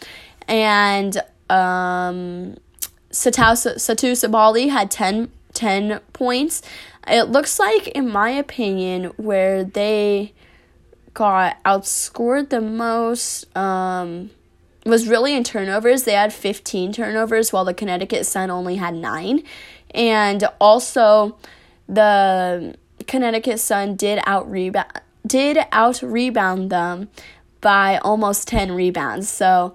And 0.48 1.18
um, 1.50 2.56
Satou, 3.10 4.16
Sabally 4.16 4.70
had 4.70 4.90
10, 4.90 5.30
10 5.52 6.00
points. 6.14 6.62
It 7.06 7.24
looks 7.24 7.58
like, 7.58 7.88
in 7.88 8.08
my 8.08 8.30
opinion, 8.30 9.12
where 9.16 9.64
they 9.64 10.32
got 11.14 11.62
outscored 11.64 12.48
the 12.48 12.60
most 12.60 13.54
um, 13.56 14.30
was 14.84 15.08
really 15.08 15.34
in 15.34 15.44
turnovers. 15.44 16.04
They 16.04 16.12
had 16.12 16.32
15 16.32 16.92
turnovers 16.92 17.52
while 17.52 17.64
the 17.64 17.74
Connecticut 17.74 18.26
Sun 18.26 18.50
only 18.50 18.76
had 18.76 18.94
9. 18.94 19.42
And 19.94 20.44
also 20.60 21.36
the 21.88 22.76
Connecticut 23.06 23.60
Sun 23.60 23.96
did 23.96 24.20
out 24.26 24.50
rebound 24.50 25.00
did 25.24 25.58
out 25.70 26.02
rebound 26.02 26.70
them 26.70 27.08
by 27.60 27.98
almost 27.98 28.48
10 28.48 28.72
rebounds. 28.72 29.28
So 29.28 29.74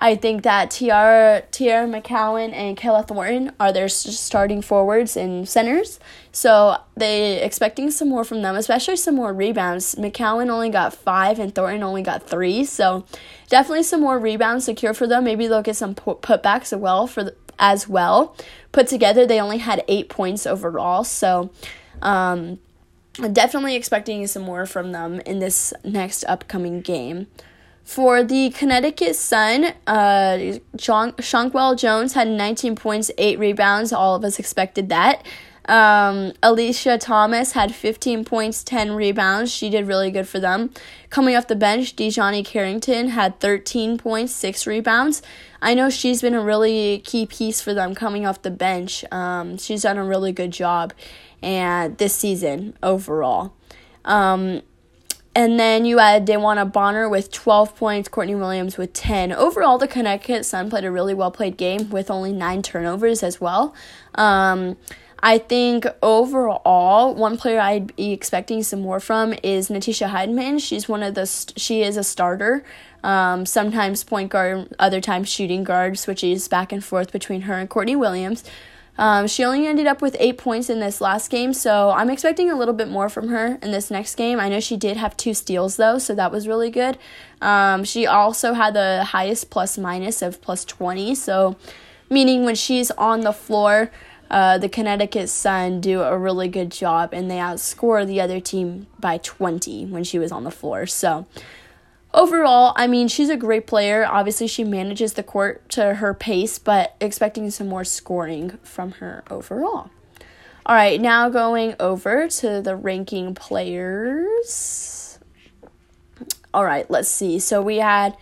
I 0.00 0.14
think 0.14 0.42
that 0.42 0.70
Teaira, 0.70 1.44
Teaira 1.50 1.88
McCowan 1.88 2.52
and 2.52 2.76
Kayla 2.76 3.06
Thornton 3.06 3.52
are 3.58 3.72
their 3.72 3.88
starting 3.88 4.62
forwards 4.62 5.16
and 5.16 5.48
centers. 5.48 5.98
So 6.38 6.76
they 6.96 7.42
expecting 7.42 7.90
some 7.90 8.10
more 8.10 8.22
from 8.22 8.42
them, 8.42 8.54
especially 8.54 8.94
some 8.94 9.16
more 9.16 9.32
rebounds. 9.32 9.96
McCowan 9.96 10.50
only 10.50 10.70
got 10.70 10.94
five 10.94 11.40
and 11.40 11.52
Thornton 11.52 11.82
only 11.82 12.00
got 12.00 12.22
three. 12.22 12.64
So 12.64 13.04
definitely 13.48 13.82
some 13.82 14.00
more 14.00 14.20
rebounds 14.20 14.64
secure 14.64 14.94
for 14.94 15.08
them. 15.08 15.24
Maybe 15.24 15.48
they'll 15.48 15.62
get 15.62 15.74
some 15.74 15.96
putbacks 15.96 16.72
as 16.72 16.76
well 16.78 17.08
for 17.08 17.24
the, 17.24 17.34
as 17.58 17.88
well. 17.88 18.36
Put 18.70 18.86
together, 18.86 19.26
they 19.26 19.40
only 19.40 19.58
had 19.58 19.82
eight 19.88 20.08
points 20.08 20.46
overall. 20.46 21.02
So 21.02 21.50
um, 22.02 22.60
definitely 23.14 23.74
expecting 23.74 24.24
some 24.28 24.42
more 24.44 24.64
from 24.64 24.92
them 24.92 25.18
in 25.26 25.40
this 25.40 25.74
next 25.82 26.22
upcoming 26.28 26.82
game. 26.82 27.26
For 27.82 28.22
the 28.22 28.50
Connecticut 28.50 29.16
Sun, 29.16 29.72
uh, 29.88 30.58
Jonquel 30.76 31.76
Jones 31.76 32.12
had 32.12 32.28
19 32.28 32.76
points, 32.76 33.10
8 33.18 33.40
rebounds. 33.40 33.92
All 33.92 34.14
of 34.14 34.22
us 34.24 34.38
expected 34.38 34.88
that. 34.90 35.26
Um, 35.68 36.32
Alyssa 36.42 36.98
Thomas 36.98 37.52
had 37.52 37.74
15 37.74 38.24
points, 38.24 38.64
10 38.64 38.92
rebounds. 38.92 39.52
She 39.52 39.68
did 39.68 39.86
really 39.86 40.10
good 40.10 40.26
for 40.26 40.40
them. 40.40 40.70
Coming 41.10 41.36
off 41.36 41.46
the 41.46 41.56
bench, 41.56 41.94
DiJonai 41.94 42.44
Carrington 42.44 43.08
had 43.08 43.38
13 43.38 43.98
points, 43.98 44.32
6 44.32 44.66
rebounds. 44.66 45.20
I 45.60 45.74
know 45.74 45.90
she's 45.90 46.22
been 46.22 46.34
a 46.34 46.42
really 46.42 47.00
key 47.04 47.26
piece 47.26 47.60
for 47.60 47.74
them 47.74 47.94
coming 47.94 48.26
off 48.26 48.40
the 48.40 48.50
bench. 48.50 49.04
Um, 49.12 49.58
she's 49.58 49.82
done 49.82 49.98
a 49.98 50.04
really 50.04 50.32
good 50.32 50.52
job 50.52 50.94
and 51.42 51.98
this 51.98 52.14
season 52.14 52.76
overall. 52.82 53.52
Um, 54.04 54.62
and 55.34 55.60
then 55.60 55.84
you 55.84 55.98
had 55.98 56.26
DeWanna 56.26 56.72
Bonner 56.72 57.08
with 57.08 57.30
12 57.30 57.76
points, 57.76 58.08
Courtney 58.08 58.34
Williams 58.34 58.76
with 58.76 58.92
10. 58.92 59.32
Overall, 59.32 59.78
the 59.78 59.86
Connecticut 59.86 60.44
Sun 60.44 60.70
played 60.70 60.84
a 60.84 60.90
really 60.90 61.14
well 61.14 61.30
played 61.30 61.56
game 61.56 61.90
with 61.90 62.10
only 62.10 62.32
nine 62.32 62.62
turnovers 62.62 63.22
as 63.22 63.40
well. 63.40 63.74
Um, 64.14 64.76
I 65.20 65.38
think 65.38 65.86
overall, 66.02 67.14
one 67.14 67.36
player 67.36 67.60
I'd 67.60 67.94
be 67.96 68.12
expecting 68.12 68.62
some 68.62 68.80
more 68.80 69.00
from 69.00 69.34
is 69.42 69.68
Natisha 69.68 70.08
Hiedeman. 70.10 70.60
She's 70.60 70.88
one 70.88 71.02
of 71.02 71.14
the 71.14 71.26
st- 71.26 71.58
she 71.58 71.82
is 71.82 71.96
a 71.96 72.04
starter. 72.04 72.64
Um, 73.02 73.44
sometimes 73.46 74.04
point 74.04 74.30
guard, 74.30 74.74
other 74.78 75.00
times 75.00 75.28
shooting 75.28 75.64
guard, 75.64 75.98
switches 75.98 76.46
back 76.48 76.72
and 76.72 76.84
forth 76.84 77.12
between 77.12 77.42
her 77.42 77.54
and 77.54 77.68
Courtney 77.68 77.96
Williams. 77.96 78.44
Um, 78.96 79.28
she 79.28 79.44
only 79.44 79.66
ended 79.66 79.86
up 79.86 80.02
with 80.02 80.16
eight 80.18 80.38
points 80.38 80.68
in 80.68 80.80
this 80.80 81.00
last 81.00 81.30
game, 81.30 81.52
so 81.52 81.90
I'm 81.90 82.10
expecting 82.10 82.50
a 82.50 82.56
little 82.56 82.74
bit 82.74 82.88
more 82.88 83.08
from 83.08 83.28
her 83.28 83.56
in 83.62 83.70
this 83.70 83.92
next 83.92 84.16
game. 84.16 84.40
I 84.40 84.48
know 84.48 84.58
she 84.58 84.76
did 84.76 84.96
have 84.96 85.16
two 85.16 85.34
steals 85.34 85.76
though, 85.76 85.98
so 85.98 86.16
that 86.16 86.32
was 86.32 86.48
really 86.48 86.70
good. 86.70 86.98
Um, 87.40 87.84
she 87.84 88.06
also 88.06 88.54
had 88.54 88.74
the 88.74 89.04
highest 89.04 89.50
plus 89.50 89.78
minus 89.78 90.20
of 90.20 90.42
plus 90.42 90.64
20, 90.64 91.14
so 91.14 91.56
meaning 92.10 92.44
when 92.44 92.56
she's 92.56 92.90
on 92.92 93.20
the 93.20 93.32
floor, 93.32 93.92
uh, 94.30 94.58
the 94.58 94.68
Connecticut 94.68 95.28
Sun 95.28 95.80
do 95.80 96.02
a 96.02 96.16
really 96.18 96.48
good 96.48 96.70
job 96.70 97.10
and 97.12 97.30
they 97.30 97.36
outscore 97.36 98.06
the 98.06 98.20
other 98.20 98.40
team 98.40 98.86
by 98.98 99.18
20 99.18 99.86
when 99.86 100.04
she 100.04 100.18
was 100.18 100.30
on 100.30 100.44
the 100.44 100.50
floor. 100.50 100.86
So 100.86 101.26
overall, 102.12 102.72
I 102.76 102.86
mean, 102.86 103.08
she's 103.08 103.30
a 103.30 103.36
great 103.36 103.66
player. 103.66 104.06
Obviously, 104.06 104.46
she 104.46 104.64
manages 104.64 105.14
the 105.14 105.22
court 105.22 105.68
to 105.70 105.94
her 105.94 106.12
pace, 106.12 106.58
but 106.58 106.94
expecting 107.00 107.50
some 107.50 107.68
more 107.68 107.84
scoring 107.84 108.58
from 108.62 108.92
her 108.92 109.24
overall. 109.30 109.90
All 110.66 110.74
right, 110.74 111.00
now 111.00 111.30
going 111.30 111.74
over 111.80 112.28
to 112.28 112.60
the 112.60 112.76
ranking 112.76 113.34
players. 113.34 115.18
All 116.52 116.64
right, 116.64 116.90
let's 116.90 117.08
see. 117.08 117.38
So 117.38 117.62
we 117.62 117.76
had 117.78 118.14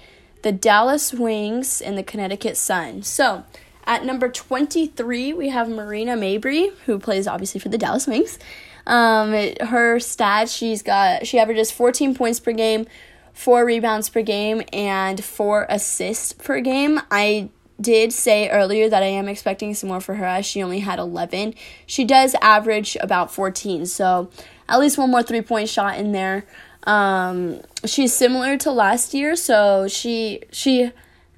the 0.43 0.53
Dallas 0.53 1.13
Wings 1.13 1.81
and 1.81 1.99
the 1.99 2.05
Connecticut 2.05 2.57
Sun. 2.57 3.03
So 3.03 3.45
at 3.87 4.05
number 4.05 4.29
23, 4.29 5.33
we 5.33 5.49
have 5.49 5.69
Marina 5.69 6.17
Mabrey, 6.17 6.73
who 6.87 6.99
plays 6.99 7.27
obviously 7.27 7.61
for 7.61 7.69
the 7.69 7.79
Dallas 7.79 8.07
Wings. 8.07 8.39
Um, 8.87 9.33
her 9.33 9.97
stats, 9.99 10.57
she's 10.57 10.83
got 10.83 11.27
she 11.27 11.39
averages 11.39 11.71
14 11.71 12.15
points 12.15 12.41
per 12.41 12.53
game, 12.53 12.87
four 13.33 13.65
rebounds 13.65 14.09
per 14.09 14.23
game 14.23 14.63
and 14.73 15.23
four 15.23 15.67
assists 15.69 16.33
per 16.33 16.61
game. 16.61 17.01
I 17.11 17.51
did 17.81 18.13
say 18.13 18.49
earlier 18.49 18.89
that 18.89 19.03
I 19.03 19.07
am 19.07 19.29
expecting 19.29 19.75
some 19.75 19.89
more 19.89 20.01
for 20.01 20.15
her 20.15 20.25
as 20.25 20.47
she 20.47 20.63
only 20.63 20.79
had 20.81 20.99
11. 20.99 21.55
She 21.85 22.05
does 22.05 22.35
average 22.41 22.97
about 23.01 23.33
14, 23.33 23.87
so 23.87 24.31
at 24.69 24.81
least 24.81 24.99
one 24.99 25.11
more 25.11 25.23
three 25.23 25.43
point 25.43 25.69
shot 25.69 25.99
in 25.99 26.13
there. 26.13 26.47
Um, 26.85 27.61
she's 27.85 28.13
similar 28.13 28.57
to 28.59 28.71
last 28.71 29.15
year, 29.15 29.35
so 29.35 29.89
she 29.89 30.43
she 30.53 30.93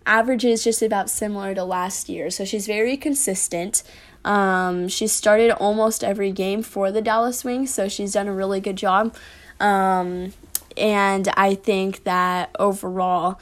averages 0.08 0.64
just 0.64 0.82
about 0.82 1.10
similar 1.10 1.54
to 1.54 1.62
last 1.62 2.08
year. 2.08 2.30
So 2.30 2.44
she's 2.44 2.66
very 2.66 2.96
consistent. 2.96 3.82
Um, 4.24 4.88
she 4.88 5.06
started 5.06 5.50
almost 5.52 6.02
every 6.02 6.32
game 6.32 6.62
for 6.62 6.90
the 6.90 7.00
Dallas 7.00 7.44
Wings, 7.44 7.72
so 7.72 7.88
she's 7.88 8.14
done 8.14 8.26
a 8.26 8.32
really 8.32 8.60
good 8.60 8.76
job. 8.76 9.14
Um, 9.60 10.32
and 10.76 11.28
I 11.36 11.54
think 11.54 12.04
that 12.04 12.50
overall, 12.58 13.38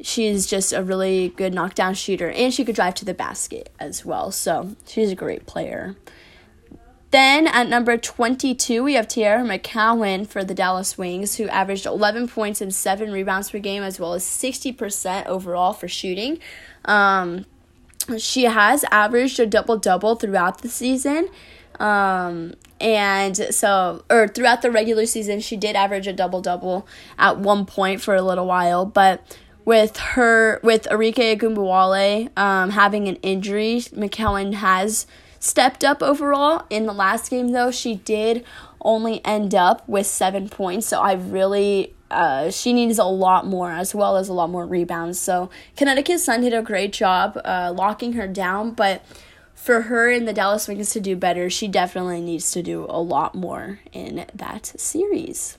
she's 0.00 0.46
just 0.46 0.72
a 0.72 0.82
really 0.82 1.30
good 1.30 1.54
knockdown 1.54 1.94
shooter, 1.94 2.30
and 2.30 2.52
she 2.52 2.64
could 2.64 2.74
drive 2.74 2.94
to 2.96 3.04
the 3.04 3.14
basket 3.14 3.70
as 3.80 4.04
well. 4.04 4.30
So 4.30 4.76
she's 4.86 5.10
a 5.10 5.16
great 5.16 5.46
player. 5.46 5.96
Then 7.12 7.46
at 7.46 7.68
number 7.68 7.98
22, 7.98 8.82
we 8.82 8.94
have 8.94 9.06
Teaira 9.06 9.44
McCowan 9.44 10.26
for 10.26 10.42
the 10.42 10.54
Dallas 10.54 10.96
Wings, 10.96 11.36
who 11.36 11.46
averaged 11.48 11.84
11 11.84 12.28
points 12.28 12.62
and 12.62 12.74
7 12.74 13.12
rebounds 13.12 13.50
per 13.50 13.58
game, 13.58 13.82
as 13.82 14.00
well 14.00 14.14
as 14.14 14.24
60% 14.24 15.26
overall 15.26 15.74
for 15.74 15.88
shooting. 15.88 16.38
Um, 16.86 17.44
she 18.16 18.44
has 18.44 18.86
averaged 18.90 19.38
a 19.38 19.46
double 19.46 19.76
double 19.76 20.14
throughout 20.14 20.62
the 20.62 20.70
season. 20.70 21.28
Um, 21.78 22.54
and 22.80 23.36
so, 23.36 24.04
or 24.08 24.26
throughout 24.26 24.62
the 24.62 24.70
regular 24.70 25.04
season, 25.04 25.40
she 25.40 25.58
did 25.58 25.76
average 25.76 26.06
a 26.06 26.14
double 26.14 26.40
double 26.40 26.86
at 27.18 27.38
one 27.38 27.66
point 27.66 28.00
for 28.00 28.14
a 28.14 28.22
little 28.22 28.46
while. 28.46 28.86
But 28.86 29.38
with 29.66 29.98
her, 29.98 30.60
with 30.62 30.84
Arike 30.84 31.36
Ogunbowale 31.36 32.36
um, 32.38 32.70
having 32.70 33.06
an 33.06 33.16
injury, 33.16 33.80
McCowan 33.92 34.54
has 34.54 35.06
stepped 35.42 35.82
up 35.82 36.02
overall. 36.02 36.64
In 36.70 36.86
the 36.86 36.92
last 36.92 37.28
game, 37.28 37.48
though, 37.48 37.72
she 37.72 37.96
did 37.96 38.44
only 38.80 39.24
end 39.24 39.54
up 39.54 39.86
with 39.88 40.06
seven 40.06 40.48
points. 40.48 40.86
So 40.86 41.00
I 41.00 41.14
really 41.14 41.94
uh, 42.12 42.50
she 42.50 42.72
needs 42.72 42.98
a 42.98 43.04
lot 43.04 43.46
more 43.46 43.72
as 43.72 43.94
well 43.94 44.16
as 44.16 44.28
a 44.28 44.32
lot 44.32 44.50
more 44.50 44.66
rebounds. 44.66 45.18
So 45.18 45.50
Connecticut 45.76 46.20
Sun 46.20 46.42
did 46.42 46.54
a 46.54 46.62
great 46.62 46.92
job 46.92 47.40
uh, 47.44 47.72
locking 47.76 48.12
her 48.12 48.28
down, 48.28 48.72
but 48.72 49.02
for 49.54 49.82
her 49.82 50.10
and 50.10 50.28
the 50.28 50.32
Dallas 50.32 50.68
Wings 50.68 50.90
to 50.90 51.00
do 51.00 51.16
better, 51.16 51.48
she 51.48 51.68
definitely 51.68 52.20
needs 52.20 52.50
to 52.52 52.62
do 52.62 52.86
a 52.88 53.00
lot 53.00 53.34
more 53.34 53.80
in 53.92 54.26
that 54.34 54.66
series. 54.76 55.58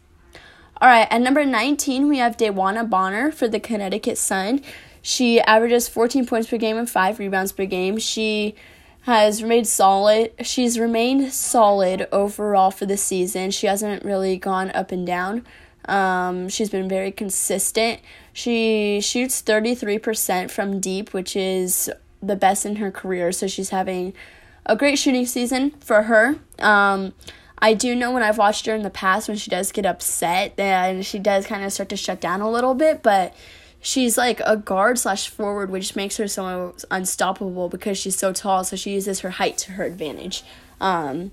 All 0.80 0.88
right, 0.88 1.08
at 1.10 1.22
number 1.22 1.44
19, 1.44 2.08
we 2.08 2.20
have 2.20 2.38
DeWanna 2.38 2.90
Bonner 2.90 3.32
for 3.32 3.48
the 3.48 3.60
Connecticut 3.60 4.18
Sun. 4.18 4.62
She 5.02 5.42
averages 5.42 5.90
14 5.90 6.26
points 6.26 6.50
per 6.50 6.58
game 6.58 6.78
and 6.78 6.90
5 6.90 7.20
rebounds 7.20 7.52
per 7.52 7.66
game. 7.66 7.98
She 7.98 8.56
has 9.04 9.44
remained 9.44 9.68
solid. 9.68 10.34
She's 10.42 10.80
remained 10.80 11.34
solid 11.34 12.08
overall 12.12 12.72
for 12.72 12.86
the 12.86 12.98
season. 12.98 13.52
She 13.52 13.68
hasn't 13.68 14.04
really 14.04 14.38
gone 14.38 14.72
up 14.72 14.92
and 14.92 15.06
down. 15.06 15.46
Um, 15.86 16.48
she's 16.48 16.70
been 16.70 16.88
very 16.88 17.12
consistent. 17.12 18.00
She 18.32 19.02
shoots 19.02 19.42
33% 19.42 20.50
from 20.50 20.80
deep, 20.80 21.14
which 21.14 21.36
is 21.36 21.90
the 22.22 22.38
best 22.38 22.66
in 22.66 22.78
her 22.78 22.92
career. 22.92 23.34
So 23.34 23.48
she's 23.48 23.70
having 23.70 24.14
a 24.66 24.78
great 24.78 24.98
shooting 24.98 25.26
season 25.26 25.72
for 25.82 26.04
her. 26.04 26.36
Um, 26.60 27.14
I 27.58 27.74
do 27.74 27.96
know 27.96 28.12
when 28.12 28.24
I've 28.24 28.38
watched 28.38 28.66
her 28.66 28.76
in 28.76 28.84
the 28.84 28.90
past 28.90 29.28
when 29.28 29.38
she 29.38 29.50
does 29.50 29.72
get 29.72 29.86
upset 29.86 30.58
then 30.58 31.02
she 31.02 31.18
does 31.18 31.48
kind 31.48 31.64
of 31.64 31.72
start 31.72 31.88
to 31.90 31.98
shut 31.98 32.20
down 32.20 32.42
a 32.42 32.50
little 32.50 32.74
bit, 32.74 33.02
but 33.02 33.34
she's 33.84 34.18
like 34.18 34.42
a 34.46 34.58
guard 34.58 34.98
slash 34.98 35.30
forward, 35.30 35.70
which 35.70 35.96
makes 35.96 36.18
her 36.18 36.28
so 36.28 36.74
unstoppable 36.90 37.70
because 37.70 38.00
she's 38.00 38.16
so 38.16 38.34
tall. 38.34 38.64
So 38.64 38.76
she 38.76 38.94
uses 38.94 39.20
her 39.20 39.30
height 39.32 39.60
to 39.60 39.74
her 39.74 39.84
advantage. 39.84 40.44
Um, 40.82 41.32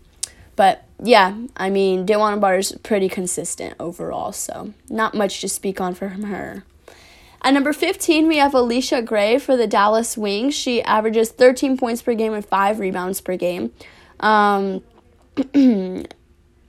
but 0.57 0.85
yeah, 1.03 1.35
I 1.57 1.71
mean, 1.71 2.05
DeWanna 2.05 2.41
Bar 2.41 2.59
is 2.59 2.73
pretty 2.83 3.09
consistent 3.09 3.75
overall, 3.81 4.33
so 4.33 4.75
not 4.91 5.15
much 5.15 5.41
to 5.41 5.49
speak 5.49 5.81
on 5.81 5.95
from 5.95 6.25
her. 6.25 6.65
At 7.43 7.55
number 7.55 7.73
15, 7.73 8.29
we 8.29 8.37
have 8.37 8.53
Allisha 8.53 9.03
Gray 9.03 9.39
for 9.39 9.57
the 9.57 9.67
Dallas 9.67 10.19
Wings. 10.19 10.55
She 10.55 10.83
averages 10.83 11.31
13 11.31 11.79
points 11.79 12.03
per 12.03 12.13
game 12.13 12.35
and 12.35 12.45
5 12.45 12.79
rebounds 12.79 13.23
per 13.23 13.37
game. 13.37 13.73
Um, 14.19 14.83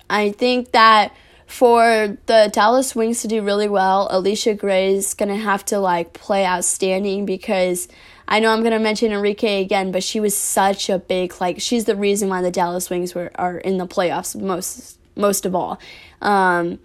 I 0.10 0.32
think 0.32 0.72
that 0.72 1.14
for 1.52 2.18
the 2.28 2.50
Dallas 2.54 2.96
Wings 2.96 3.22
to 3.22 3.28
do 3.28 3.42
really 3.42 3.68
well, 3.68 4.08
Allisha 4.10 4.58
Gray 4.58 4.96
is 4.96 5.14
going 5.14 5.30
to 5.30 5.36
have 5.36 5.66
to 5.66 5.80
like 5.80 6.14
play 6.14 6.46
outstanding 6.46 7.26
because 7.26 7.90
I 8.28 8.40
know 8.40 8.52
I'm 8.52 8.64
to 8.64 8.80
mention 8.80 9.12
Enrique 9.12 9.62
again, 9.62 9.92
but 9.92 10.02
she 10.02 10.22
was 10.22 10.36
such 10.36 10.90
a 10.90 10.98
big 10.98 11.34
like 11.42 11.60
she's 11.60 11.84
the 11.86 11.96
reason 11.96 12.30
why 12.30 12.42
the 12.42 12.52
Dallas 12.52 12.90
Wings 12.90 13.14
were 13.14 13.32
are 13.36 13.58
in 13.58 13.78
the 13.78 13.86
playoffs 13.86 14.34
most 14.40 14.98
most 15.18 15.46
of 15.46 15.54
all. 15.54 15.78
Um, 16.22 16.80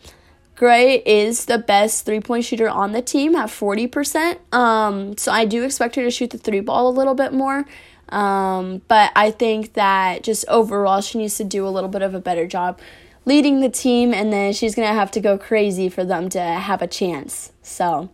Gray 0.56 1.00
is 1.06 1.44
the 1.44 1.58
best 1.58 2.04
three 2.04 2.20
point 2.20 2.44
shooter 2.44 2.68
on 2.68 2.90
the 2.90 3.02
team 3.02 3.36
at 3.36 3.48
40%. 3.48 4.52
Um, 4.52 5.16
so 5.16 5.30
I 5.30 5.44
do 5.44 5.62
expect 5.62 5.94
her 5.94 6.02
to 6.02 6.10
shoot 6.10 6.30
the 6.30 6.38
three 6.38 6.60
ball 6.60 6.88
a 6.88 6.90
little 6.90 7.14
bit 7.14 7.32
more. 7.32 7.64
Um, 8.08 8.82
but 8.88 9.12
I 9.14 9.30
think 9.30 9.74
that 9.74 10.22
just 10.22 10.44
overall, 10.48 11.00
she 11.00 11.18
needs 11.18 11.36
to 11.36 11.44
do 11.44 11.66
a 11.66 11.70
little 11.70 11.90
bit 11.90 12.02
of 12.02 12.14
a 12.14 12.20
better 12.20 12.46
job 12.46 12.80
leading 13.26 13.60
the 13.60 13.68
team, 13.68 14.14
and 14.14 14.32
then 14.32 14.54
she's 14.54 14.74
going 14.74 14.88
to 14.88 14.94
have 14.94 15.10
to 15.10 15.20
go 15.20 15.36
crazy 15.36 15.90
for 15.90 16.04
them 16.04 16.30
to 16.30 16.40
have 16.40 16.80
a 16.80 16.86
chance. 16.86 17.52
So. 17.60 18.08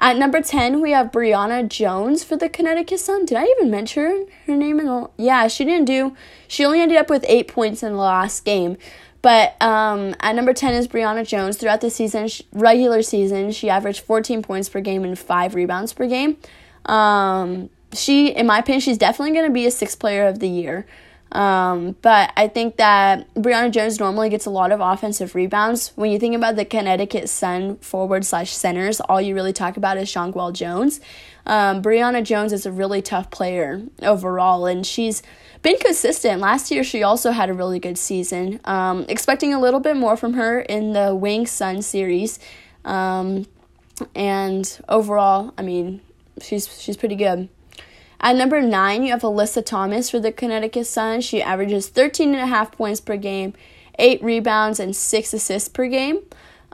At 0.00 0.16
number 0.16 0.40
10, 0.40 0.80
we 0.80 0.92
have 0.92 1.10
Brionna 1.10 1.68
Jones 1.68 2.22
for 2.22 2.36
the 2.36 2.48
Connecticut 2.48 3.00
Sun. 3.00 3.24
Did 3.24 3.36
I 3.36 3.44
even 3.58 3.68
mention 3.68 4.28
her 4.46 4.56
name 4.56 4.78
in 4.78 4.86
the 4.86 5.10
Yeah, 5.16 5.48
she 5.48 5.64
didn't 5.64 5.86
do. 5.86 6.14
She 6.46 6.64
only 6.64 6.80
ended 6.80 6.96
up 6.96 7.10
with 7.10 7.24
8 7.26 7.48
points 7.48 7.82
in 7.82 7.92
the 7.92 7.98
last 7.98 8.44
game. 8.44 8.76
But 9.22 9.60
um, 9.60 10.14
at 10.20 10.36
number 10.36 10.52
10 10.52 10.74
is 10.74 10.86
Brionna 10.86 11.26
Jones. 11.26 11.56
Throughout 11.56 11.80
the 11.80 11.90
season, 11.90 12.28
regular 12.52 13.02
season, 13.02 13.50
she 13.50 13.68
averaged 13.68 14.00
14 14.02 14.40
points 14.40 14.68
per 14.68 14.80
game 14.80 15.02
and 15.02 15.18
5 15.18 15.54
rebounds 15.56 15.92
per 15.92 16.06
game. 16.06 16.36
Um, 16.86 17.68
she, 17.92 18.28
in 18.28 18.46
my 18.46 18.58
opinion, 18.58 18.80
she's 18.80 18.98
definitely 18.98 19.32
going 19.32 19.46
to 19.46 19.52
be 19.52 19.66
a 19.66 19.70
sixth 19.72 19.98
player 19.98 20.28
of 20.28 20.38
the 20.38 20.48
year. 20.48 20.86
Um, 21.32 21.96
but 22.00 22.32
I 22.36 22.48
think 22.48 22.76
that 22.76 23.32
Brionna 23.34 23.70
Jones 23.70 24.00
normally 24.00 24.30
gets 24.30 24.46
a 24.46 24.50
lot 24.50 24.72
of 24.72 24.80
offensive 24.80 25.34
rebounds. 25.34 25.92
When 25.94 26.10
you 26.10 26.18
think 26.18 26.34
about 26.34 26.56
the 26.56 26.64
Connecticut 26.64 27.28
Sun 27.28 27.76
forward 27.76 28.24
slash 28.24 28.52
centers, 28.52 29.00
all 29.00 29.20
you 29.20 29.34
really 29.34 29.52
talk 29.52 29.76
about 29.76 29.98
is 29.98 30.10
Jonquel 30.10 30.52
Jones. 30.52 31.00
Um, 31.44 31.82
Brionna 31.82 32.24
Jones 32.24 32.52
is 32.52 32.66
a 32.66 32.72
really 32.72 33.02
tough 33.02 33.30
player 33.30 33.82
overall, 34.02 34.66
and 34.66 34.86
she's 34.86 35.22
been 35.62 35.78
consistent. 35.78 36.40
Last 36.40 36.70
year, 36.70 36.84
she 36.84 37.02
also 37.02 37.30
had 37.30 37.50
a 37.50 37.54
really 37.54 37.78
good 37.78 37.98
season. 37.98 38.60
Um, 38.64 39.04
expecting 39.08 39.52
a 39.52 39.60
little 39.60 39.80
bit 39.80 39.96
more 39.96 40.16
from 40.16 40.34
her 40.34 40.60
in 40.60 40.92
the 40.92 41.14
Wing 41.14 41.46
Sun 41.46 41.82
series. 41.82 42.38
Um, 42.84 43.46
and 44.14 44.80
overall, 44.88 45.52
I 45.58 45.62
mean, 45.62 46.00
she's 46.40 46.80
she's 46.80 46.96
pretty 46.96 47.16
good. 47.16 47.48
At 48.20 48.34
number 48.34 48.60
nine, 48.60 49.04
you 49.04 49.12
have 49.12 49.22
Alyssa 49.22 49.64
Thomas 49.64 50.10
for 50.10 50.18
the 50.18 50.32
Connecticut 50.32 50.86
Sun. 50.86 51.20
She 51.20 51.40
averages 51.40 51.88
13 51.88 52.30
and 52.30 52.40
a 52.40 52.46
half 52.46 52.72
points 52.72 53.00
per 53.00 53.16
game, 53.16 53.54
eight 53.98 54.22
rebounds, 54.22 54.80
and 54.80 54.94
six 54.94 55.32
assists 55.32 55.68
per 55.68 55.86
game. 55.86 56.18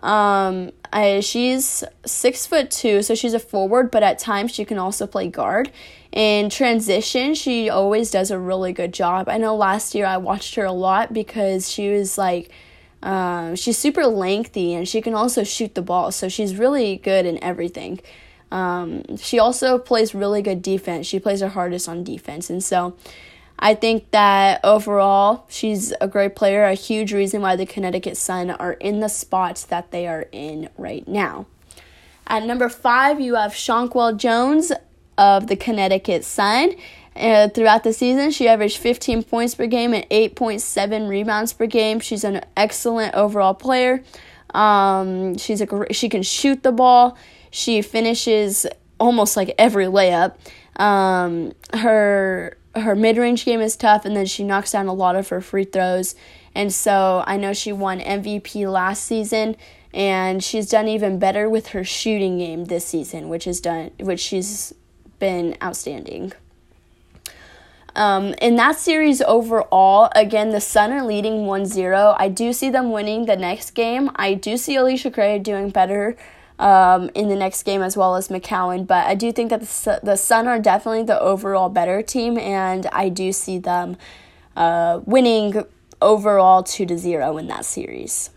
Um, 0.03 0.71
I, 0.93 1.21
she's 1.21 1.85
six 2.07 2.47
foot 2.47 2.71
two, 2.71 3.03
so 3.03 3.15
she's 3.15 3.35
a 3.35 3.39
forward, 3.39 3.91
but 3.91 4.03
at 4.03 4.19
times 4.19 4.53
she 4.55 4.65
can 4.65 4.79
also 4.79 5.07
play 5.07 5.29
guard. 5.29 5.71
In 6.13 6.49
transition, 6.49 7.35
she 7.35 7.69
always 7.69 8.11
does 8.11 8.31
a 8.31 8.39
really 8.39 8.73
good 8.73 8.95
job. 8.95 9.29
I 9.29 9.39
know 9.39 9.57
last 9.57 9.95
year 9.95 10.07
I 10.07 10.17
watched 10.17 10.55
her 10.55 10.65
a 10.65 10.73
lot 10.73 11.13
because 11.13 11.71
she 11.71 11.91
was 11.91 12.17
like, 12.17 12.51
um, 13.03 13.55
she's 13.57 13.77
super 13.77 14.07
lengthy 14.07 14.73
and 14.73 14.89
she 14.89 15.03
can 15.03 15.15
also 15.15 15.45
shoot 15.45 15.75
the 15.75 15.83
ball, 15.83 16.11
so 16.11 16.29
she's 16.29 16.57
really 16.57 16.97
good 16.97 17.27
in 17.27 17.43
everything. 17.43 18.01
Um, 18.55 19.17
she 19.17 19.41
also 19.41 19.79
plays 19.79 20.15
really 20.15 20.41
good 20.41 20.63
defense. 20.63 21.09
She 21.09 21.19
plays 21.19 21.41
her 21.41 21.49
hardest 21.49 21.89
on 21.89 22.05
defense. 22.05 22.49
And 22.49 22.63
so 22.63 22.95
I 23.59 23.75
think 23.75 24.13
that 24.13 24.61
overall, 24.63 25.45
she's 25.49 25.93
a 26.01 26.07
great 26.07 26.37
player, 26.37 26.63
a 26.63 26.75
huge 26.75 27.13
reason 27.13 27.43
why 27.43 27.57
the 27.57 27.67
Connecticut 27.67 28.17
Sun 28.17 28.51
are 28.51 28.75
in 28.75 29.01
the 29.01 29.09
spots 29.09 29.65
that 29.65 29.91
they 29.91 30.07
are 30.07 30.27
in 30.31 30.69
right 30.79 31.07
now. 31.09 31.47
At 32.29 32.45
number 32.45 32.69
five, 32.69 33.21
you 33.21 33.35
have 33.35 33.55
Jonquel 33.55 34.17
Jones 34.17 34.71
of 35.19 35.49
the 35.49 35.57
Connecticut 35.57 36.25
Sun. 36.25 36.77
Uh, 37.17 37.49
throughout 37.49 37.83
the 37.83 37.93
season, 37.93 38.31
she 38.31 38.47
averaged 38.47 38.79
15 38.79 39.25
points 39.25 39.57
per 39.57 39.67
game 39.67 39.93
and 39.95 40.09
8.7 40.11 41.09
rebounds 41.09 41.53
per 41.53 41.67
game. 41.67 41.99
She's 41.99 42.23
an 42.23 42.41
excellent 42.57 43.15
overall 43.15 43.55
player. 43.55 44.05
Um, 44.55 45.37
she's 45.39 45.61
a 45.61 45.93
she 45.93 46.09
can 46.09 46.23
shoot 46.23 46.63
the 46.63 46.71
ball. 46.71 47.19
She 47.55 47.83
finishes 47.83 48.67
almost 48.99 49.37
like 49.37 49.55
every 49.59 49.85
layup. 49.85 50.35
Um, 50.75 51.53
her 51.73 52.57
her 52.75 52.97
mid 52.97 53.17
range 53.17 53.45
game 53.45 53.61
is 53.61 53.77
tough, 53.77 54.05
and 54.05 54.17
then 54.17 54.27
she 54.27 54.43
knocks 54.43 54.73
down 54.73 54.89
a 54.89 54.93
lot 54.93 55.15
of 55.15 55.29
her 55.29 55.41
free 55.41 55.63
throws. 55.63 56.17
And 56.57 56.73
so 56.73 57.23
I 57.29 57.37
know 57.37 57.53
she 57.53 57.73
won 57.73 58.01
MVP 58.01 58.69
last 58.69 59.05
season, 59.05 59.55
and 59.93 60.43
she's 60.43 60.69
done 60.69 60.89
even 60.89 61.21
better 61.21 61.49
with 61.49 61.69
her 61.69 61.85
shooting 61.85 62.39
game 62.39 62.65
this 62.65 62.87
season, 62.87 63.29
which 63.29 63.47
is 63.47 63.61
done 63.61 63.93
which 64.01 64.19
she's 64.19 64.75
been 65.21 65.57
outstanding. 65.63 66.33
Um, 67.95 68.35
in 68.43 68.57
that 68.57 68.81
series 68.81 69.23
overall, 69.23 70.11
again, 70.17 70.51
the 70.51 70.61
Sun 70.61 70.91
are 70.91 71.05
leading 71.05 71.47
1 71.47 71.67
0. 71.67 72.17
I 72.19 72.29
do 72.29 72.53
see 72.53 72.69
them 72.69 72.91
winning 72.91 73.27
the 73.27 73.37
next 73.37 73.77
game. 73.77 74.11
I 74.17 74.35
do 74.35 74.57
see 74.57 74.75
Allisha 74.75 75.13
Gray 75.13 75.39
doing 75.39 75.71
better 75.71 76.17
um, 76.59 77.11
in 77.15 77.29
the 77.29 77.37
next 77.37 77.63
game 77.65 77.83
as 77.83 77.97
well 77.97 78.17
as 78.17 78.29
McCowan. 78.29 78.87
But 78.87 79.07
I 79.07 79.15
do 79.15 79.33
think 79.33 79.51
that 79.51 79.61
the, 79.61 80.01
the 80.03 80.17
Sun 80.17 80.47
are 80.47 80.59
definitely 80.59 81.05
the 81.05 81.21
overall 81.21 81.69
better 81.69 82.03
team, 82.03 82.39
and 82.39 82.87
I 82.93 83.09
do 83.09 83.33
see 83.33 83.59
them 83.59 83.97
uh, 84.57 85.01
winning 85.05 85.65
overall 86.01 86.63
2 86.63 86.87
to 86.87 86.99
0 86.99 87.39
in 87.39 87.47
that 87.49 87.65
series. 87.65 88.31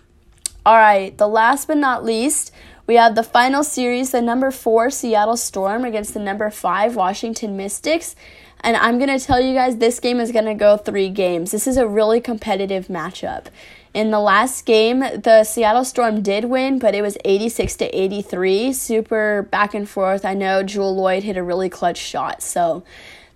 All 0.65 0.77
right, 0.77 1.17
the 1.17 1.27
last 1.27 1.67
but 1.67 1.77
not 1.77 2.03
least, 2.03 2.51
we 2.87 2.95
have 2.95 3.15
the 3.15 3.23
final 3.23 3.63
series, 3.63 4.11
the 4.11 4.21
number 4.21 4.51
four 4.51 4.89
Seattle 4.89 5.37
Storm 5.37 5.85
against 5.85 6.13
the 6.13 6.19
number 6.19 6.49
five 6.49 6.95
Washington 6.95 7.57
Mystics. 7.57 8.15
And 8.61 8.75
I'm 8.75 8.97
going 8.97 9.17
to 9.17 9.23
tell 9.23 9.39
you 9.39 9.53
guys 9.53 9.77
this 9.77 9.99
game 9.99 10.19
is 10.19 10.31
going 10.31 10.45
to 10.45 10.53
go 10.53 10.77
three 10.77 11.09
games. 11.09 11.51
This 11.51 11.67
is 11.67 11.77
a 11.77 11.87
really 11.87 12.19
competitive 12.19 12.87
matchup. 12.87 13.47
In 13.93 14.11
the 14.11 14.19
last 14.19 14.65
game, 14.65 14.99
the 14.99 15.43
Seattle 15.43 15.85
Storm 15.85 16.21
did 16.21 16.45
win, 16.45 16.77
but 16.79 16.93
it 16.93 17.01
was 17.01 17.17
86 17.25 17.75
to 17.77 17.85
83. 17.85 18.73
Super 18.73 19.47
back 19.49 19.73
and 19.73 19.89
forth. 19.89 20.25
I 20.25 20.33
know 20.33 20.61
Jewell 20.63 20.95
Loyd 20.95 21.23
hit 21.23 21.37
a 21.37 21.43
really 21.43 21.69
clutch 21.69 21.97
shot. 21.97 22.41
So 22.43 22.83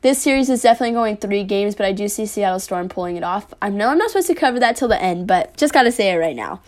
this 0.02 0.22
series 0.22 0.50
is 0.50 0.62
definitely 0.62 0.94
going 0.94 1.18
three 1.18 1.44
games, 1.44 1.76
but 1.76 1.86
I 1.86 1.92
do 1.92 2.08
see 2.08 2.26
Seattle 2.26 2.60
Storm 2.60 2.90
pulling 2.90 3.18
it 3.18 3.24
off. 3.24 3.54
I 3.62 3.70
know 3.70 3.90
I'm 3.90 3.98
not 3.98 4.10
supposed 4.10 4.28
to 4.28 4.36
cover 4.36 4.60
that 4.60 4.76
till 4.76 4.88
the 4.88 5.02
end, 5.02 5.28
but 5.28 5.56
just 5.58 5.74
got 5.74 5.84
to 5.84 5.92
say 5.92 6.12
it 6.12 6.18
right 6.18 6.36
now. 6.36 6.62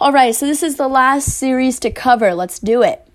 All 0.00 0.12
right, 0.12 0.34
so 0.34 0.46
this 0.46 0.62
is 0.62 0.76
the 0.76 0.88
last 0.88 1.28
series 1.28 1.78
to 1.80 1.90
cover. 1.90 2.34
Let's 2.34 2.58
do 2.58 2.82
it. 2.82 3.06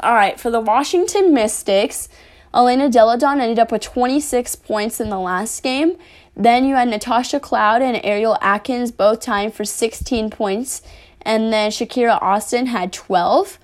All 0.00 0.14
right, 0.14 0.38
for 0.38 0.50
the 0.50 0.60
Washington 0.60 1.32
Mystics, 1.32 2.08
Elena 2.54 2.90
Delle 2.90 3.16
Donne 3.16 3.40
ended 3.40 3.58
up 3.58 3.72
with 3.72 3.82
26 3.82 4.56
points 4.56 5.00
in 5.00 5.08
the 5.08 5.18
last 5.18 5.62
game. 5.62 5.96
Then 6.36 6.64
you 6.64 6.74
had 6.74 6.88
Natasha 6.88 7.38
Cloud 7.38 7.82
and 7.82 8.00
Ariel 8.04 8.36
Atkins 8.40 8.90
both 8.90 9.20
tying 9.20 9.50
for 9.50 9.64
16 9.64 10.30
points. 10.30 10.82
And 11.22 11.52
then 11.52 11.70
Shakira 11.70 12.20
Austin 12.20 12.66
had 12.66 12.92
12. 12.92 13.58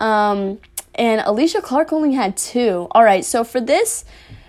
Um, 0.00 0.58
and 0.94 1.20
Alysha 1.22 1.62
Clark 1.62 1.92
only 1.92 2.14
had 2.14 2.36
two. 2.36 2.88
All 2.92 3.04
right, 3.04 3.24
so 3.24 3.44
for 3.44 3.60
this 3.60 4.04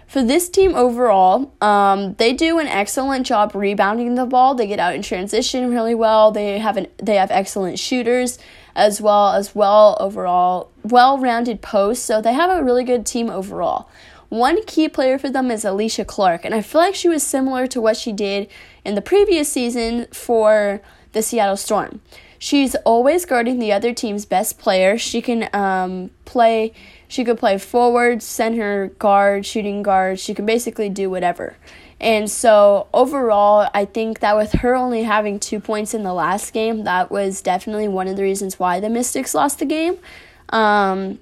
for 0.07 0.23
this 0.23 0.47
team 0.47 0.75
overall, 0.75 1.51
um, 1.61 2.13
they 2.13 2.31
do 2.31 2.59
an 2.59 2.67
excellent 2.67 3.25
job 3.25 3.53
rebounding 3.53 4.15
the 4.15 4.25
ball. 4.25 4.53
They 4.55 4.67
get 4.67 4.79
out 4.79 4.95
in 4.95 5.01
transition 5.01 5.71
really 5.71 5.95
well. 5.95 6.31
They 6.31 6.59
have 6.59 6.77
an 6.77 6.88
they 6.97 7.15
have 7.15 7.31
excellent 7.31 7.79
shooters 7.79 8.38
as 8.75 9.01
well 9.01 9.33
as 9.33 9.55
well 9.55 9.97
overall 9.99 10.69
well-rounded 10.83 11.61
posts. 11.61 12.05
So 12.05 12.21
they 12.21 12.33
have 12.33 12.49
a 12.49 12.63
really 12.63 12.83
good 12.83 13.05
team 13.05 13.29
overall. 13.29 13.89
One 14.29 14.63
key 14.65 14.89
player 14.89 15.17
for 15.17 15.29
them 15.29 15.51
is 15.51 15.63
Alysha 15.63 16.05
Clark, 16.05 16.45
and 16.45 16.53
I 16.53 16.61
feel 16.61 16.81
like 16.81 16.95
she 16.95 17.09
was 17.09 17.23
similar 17.23 17.67
to 17.67 17.79
what 17.79 17.97
she 17.97 18.11
did 18.11 18.49
in 18.83 18.95
the 18.95 19.01
previous 19.01 19.51
season 19.51 20.07
for 20.11 20.81
the 21.11 21.21
Seattle 21.21 21.57
Storm. 21.57 22.01
She's 22.38 22.75
always 22.85 23.25
guarding 23.25 23.59
the 23.59 23.71
other 23.71 23.93
team's 23.93 24.25
best 24.25 24.59
player. 24.59 24.97
She 24.97 25.21
can 25.21 25.49
um, 25.53 26.11
play. 26.25 26.73
She 27.07 27.23
could 27.23 27.38
play 27.38 27.57
forward, 27.57 28.21
center, 28.21 28.88
guard, 28.99 29.45
shooting 29.45 29.81
guard. 29.81 30.19
She 30.19 30.33
can 30.33 30.45
basically 30.45 30.89
do 30.89 31.09
whatever. 31.09 31.55
And 31.99 32.29
so 32.29 32.88
overall, 32.93 33.69
I 33.73 33.85
think 33.85 34.19
that 34.19 34.35
with 34.35 34.51
her 34.53 34.75
only 34.75 35.03
having 35.03 35.39
two 35.39 35.59
points 35.59 35.93
in 35.93 36.03
the 36.03 36.13
last 36.13 36.51
game, 36.51 36.83
that 36.83 37.09
was 37.09 37.41
definitely 37.41 37.88
one 37.88 38.07
of 38.07 38.17
the 38.17 38.23
reasons 38.23 38.59
why 38.59 38.79
the 38.79 38.89
Mystics 38.89 39.33
lost 39.33 39.59
the 39.59 39.65
game. 39.65 39.97
Um, 40.49 41.19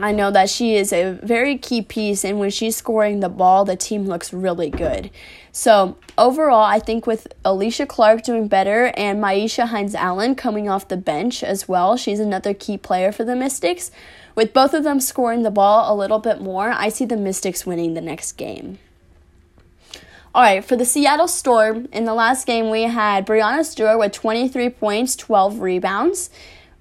I 0.00 0.12
know 0.12 0.30
that 0.30 0.50
she 0.50 0.76
is 0.76 0.92
a 0.92 1.12
very 1.22 1.56
key 1.56 1.80
piece, 1.82 2.24
and 2.24 2.38
when 2.40 2.50
she's 2.50 2.76
scoring 2.76 3.20
the 3.20 3.28
ball, 3.28 3.64
the 3.64 3.76
team 3.76 4.06
looks 4.06 4.32
really 4.32 4.70
good. 4.70 5.10
So, 5.52 5.96
overall, 6.18 6.64
I 6.64 6.80
think 6.80 7.06
with 7.06 7.28
Alysha 7.44 7.86
Clark 7.86 8.22
doing 8.22 8.48
better 8.48 8.92
and 8.96 9.22
Myisha 9.22 9.68
Hines 9.68 9.94
Allen 9.94 10.34
coming 10.34 10.68
off 10.68 10.88
the 10.88 10.96
bench 10.96 11.44
as 11.44 11.68
well, 11.68 11.96
she's 11.96 12.18
another 12.18 12.54
key 12.54 12.76
player 12.76 13.12
for 13.12 13.24
the 13.24 13.36
Mystics. 13.36 13.92
With 14.34 14.52
both 14.52 14.74
of 14.74 14.82
them 14.82 14.98
scoring 14.98 15.44
the 15.44 15.50
ball 15.50 15.92
a 15.92 15.94
little 15.96 16.18
bit 16.18 16.40
more, 16.40 16.70
I 16.70 16.88
see 16.88 17.04
the 17.04 17.16
Mystics 17.16 17.64
winning 17.64 17.94
the 17.94 18.00
next 18.00 18.32
game. 18.32 18.78
All 20.34 20.42
right, 20.42 20.64
for 20.64 20.74
the 20.74 20.84
Seattle 20.84 21.28
Storm, 21.28 21.86
in 21.92 22.06
the 22.06 22.14
last 22.14 22.44
game, 22.44 22.68
we 22.68 22.82
had 22.82 23.24
Breanna 23.24 23.64
Stewart 23.64 24.00
with 24.00 24.10
23 24.10 24.70
points, 24.70 25.14
12 25.14 25.60
rebounds. 25.60 26.30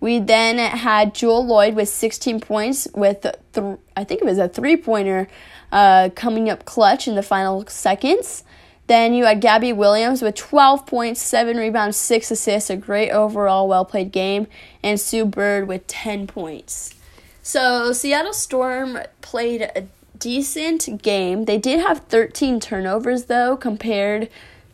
We 0.04 0.20
then 0.20 0.58
had 0.58 1.16
Jewell 1.16 1.46
Loyd 1.46 1.76
with 1.76 1.88
16 1.88 2.42
points, 2.42 2.90
with 2.94 3.22
th- 3.22 3.78
I 3.96 4.04
think 4.04 4.22
it 4.22 4.26
was 4.26 4.38
a 4.38 4.50
three 4.50 4.76
pointer 4.76 5.30
uh, 5.72 6.10
coming 6.14 6.50
up 6.50 6.66
clutch 6.66 7.08
in 7.08 7.16
the 7.16 7.24
final 7.24 7.66
seconds. 7.68 8.44
Then 8.88 9.14
you 9.14 9.24
had 9.24 9.40
Gabby 9.40 9.72
Williams 9.72 10.22
with 10.22 10.36
12 10.36 10.86
points, 10.86 11.22
7 11.22 11.56
rebounds, 11.56 11.96
6 11.96 12.32
assists, 12.32 12.70
a 12.70 12.76
great 12.76 13.12
overall, 13.12 13.66
well 13.70 13.86
played 13.86 14.12
game, 14.12 14.48
and 14.84 15.00
Sue 15.00 15.24
Bird 15.24 15.70
with 15.70 15.88
10 15.88 16.28
points. 16.28 16.94
So 17.42 17.94
Seattle 17.94 18.34
Storm 18.34 18.98
played 19.22 19.62
a 19.62 19.88
decent 20.20 21.02
game. 21.02 21.46
They 21.46 21.58
did 21.58 21.80
have 21.80 22.00
13 22.10 22.60
turnovers 22.60 23.28
though, 23.28 23.56
compared 23.56 24.28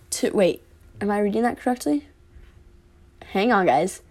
to. 0.10 0.32
Wait, 0.32 0.64
am 1.00 1.12
I 1.12 1.20
reading 1.20 1.44
that 1.44 1.60
correctly? 1.60 2.08
Hang 3.26 3.52
on, 3.52 3.68
guys. 3.68 4.02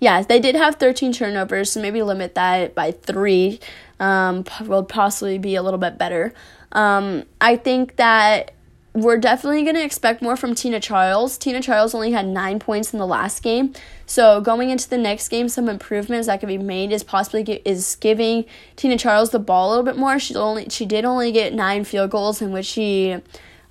Yeah, 0.00 0.22
they 0.22 0.40
did 0.40 0.56
have 0.56 0.76
13 0.76 1.12
turnovers, 1.12 1.72
so 1.72 1.80
maybe 1.80 2.02
limit 2.02 2.34
that 2.34 2.74
by 2.74 2.90
three. 2.90 3.60
Um, 4.00 4.44
will 4.64 4.82
possibly 4.82 5.36
be 5.36 5.54
a 5.54 5.62
little 5.62 5.78
bit 5.78 5.98
better. 5.98 6.32
Um, 6.72 7.24
I 7.38 7.56
think 7.56 7.96
that 7.96 8.52
we're 8.94 9.18
definitely 9.18 9.62
going 9.62 9.76
to 9.76 9.84
expect 9.84 10.22
more 10.22 10.36
from 10.36 10.54
Tina 10.54 10.80
Charles. 10.80 11.36
Tina 11.36 11.60
Charles 11.60 11.94
only 11.94 12.12
had 12.12 12.26
nine 12.26 12.58
points 12.58 12.92
in 12.92 12.98
the 12.98 13.06
last 13.06 13.42
game, 13.42 13.74
so 14.06 14.40
going 14.40 14.70
into 14.70 14.88
the 14.88 14.98
next 14.98 15.28
game, 15.28 15.48
some 15.48 15.68
improvements 15.68 16.26
that 16.26 16.40
could 16.40 16.48
be 16.48 16.58
made 16.58 16.92
is 16.92 17.04
possibly 17.04 17.42
is 17.64 17.96
giving 17.96 18.46
Tina 18.76 18.96
Charles 18.96 19.30
the 19.30 19.38
ball 19.38 19.68
a 19.68 19.70
little 19.70 19.84
bit 19.84 19.96
more. 19.96 20.18
She 20.18 20.34
only 20.34 20.68
she 20.70 20.86
did 20.86 21.04
only 21.04 21.30
get 21.30 21.52
nine 21.52 21.84
field 21.84 22.10
goals 22.10 22.40
in 22.40 22.52
which 22.52 22.66
she 22.66 23.18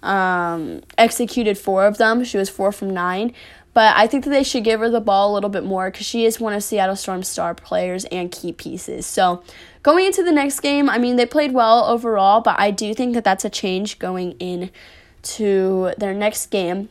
um, 0.04 0.82
executed 0.98 1.58
four 1.58 1.86
of 1.86 1.98
them. 1.98 2.24
She 2.24 2.38
was 2.38 2.50
four 2.50 2.72
from 2.72 2.92
nine. 2.92 3.34
But 3.74 3.96
I 3.96 4.08
think 4.08 4.24
that 4.24 4.32
they 4.32 4.44
should 4.44 4.64
give 4.64 4.80
her 4.80 4.90
the 4.90 5.00
ball 5.00 5.32
a 5.32 5.34
little 5.34 5.50
bit 5.50 5.64
more 5.64 5.92
because 5.92 6.06
she 6.06 6.26
is 6.26 6.40
one 6.40 6.54
of 6.54 6.64
Seattle 6.64 6.96
Storm's 6.96 7.28
star 7.28 7.54
players 7.54 8.06
and 8.06 8.32
key 8.32 8.52
pieces. 8.52 9.06
So 9.06 9.44
going 9.84 10.06
into 10.06 10.24
the 10.24 10.32
next 10.32 10.60
game, 10.62 10.90
I 10.90 10.98
mean, 10.98 11.16
they 11.16 11.26
played 11.26 11.54
well 11.54 11.86
overall, 11.86 12.42
but 12.42 12.60
I 12.60 12.72
do 12.72 12.94
think 12.94 13.14
that 13.14 13.24
that's 13.24 13.46
a 13.46 13.50
change 13.50 14.00
going 14.00 14.32
in 14.34 14.72
to 15.22 15.94
their 15.98 16.14
next 16.14 16.48
game. 16.48 16.90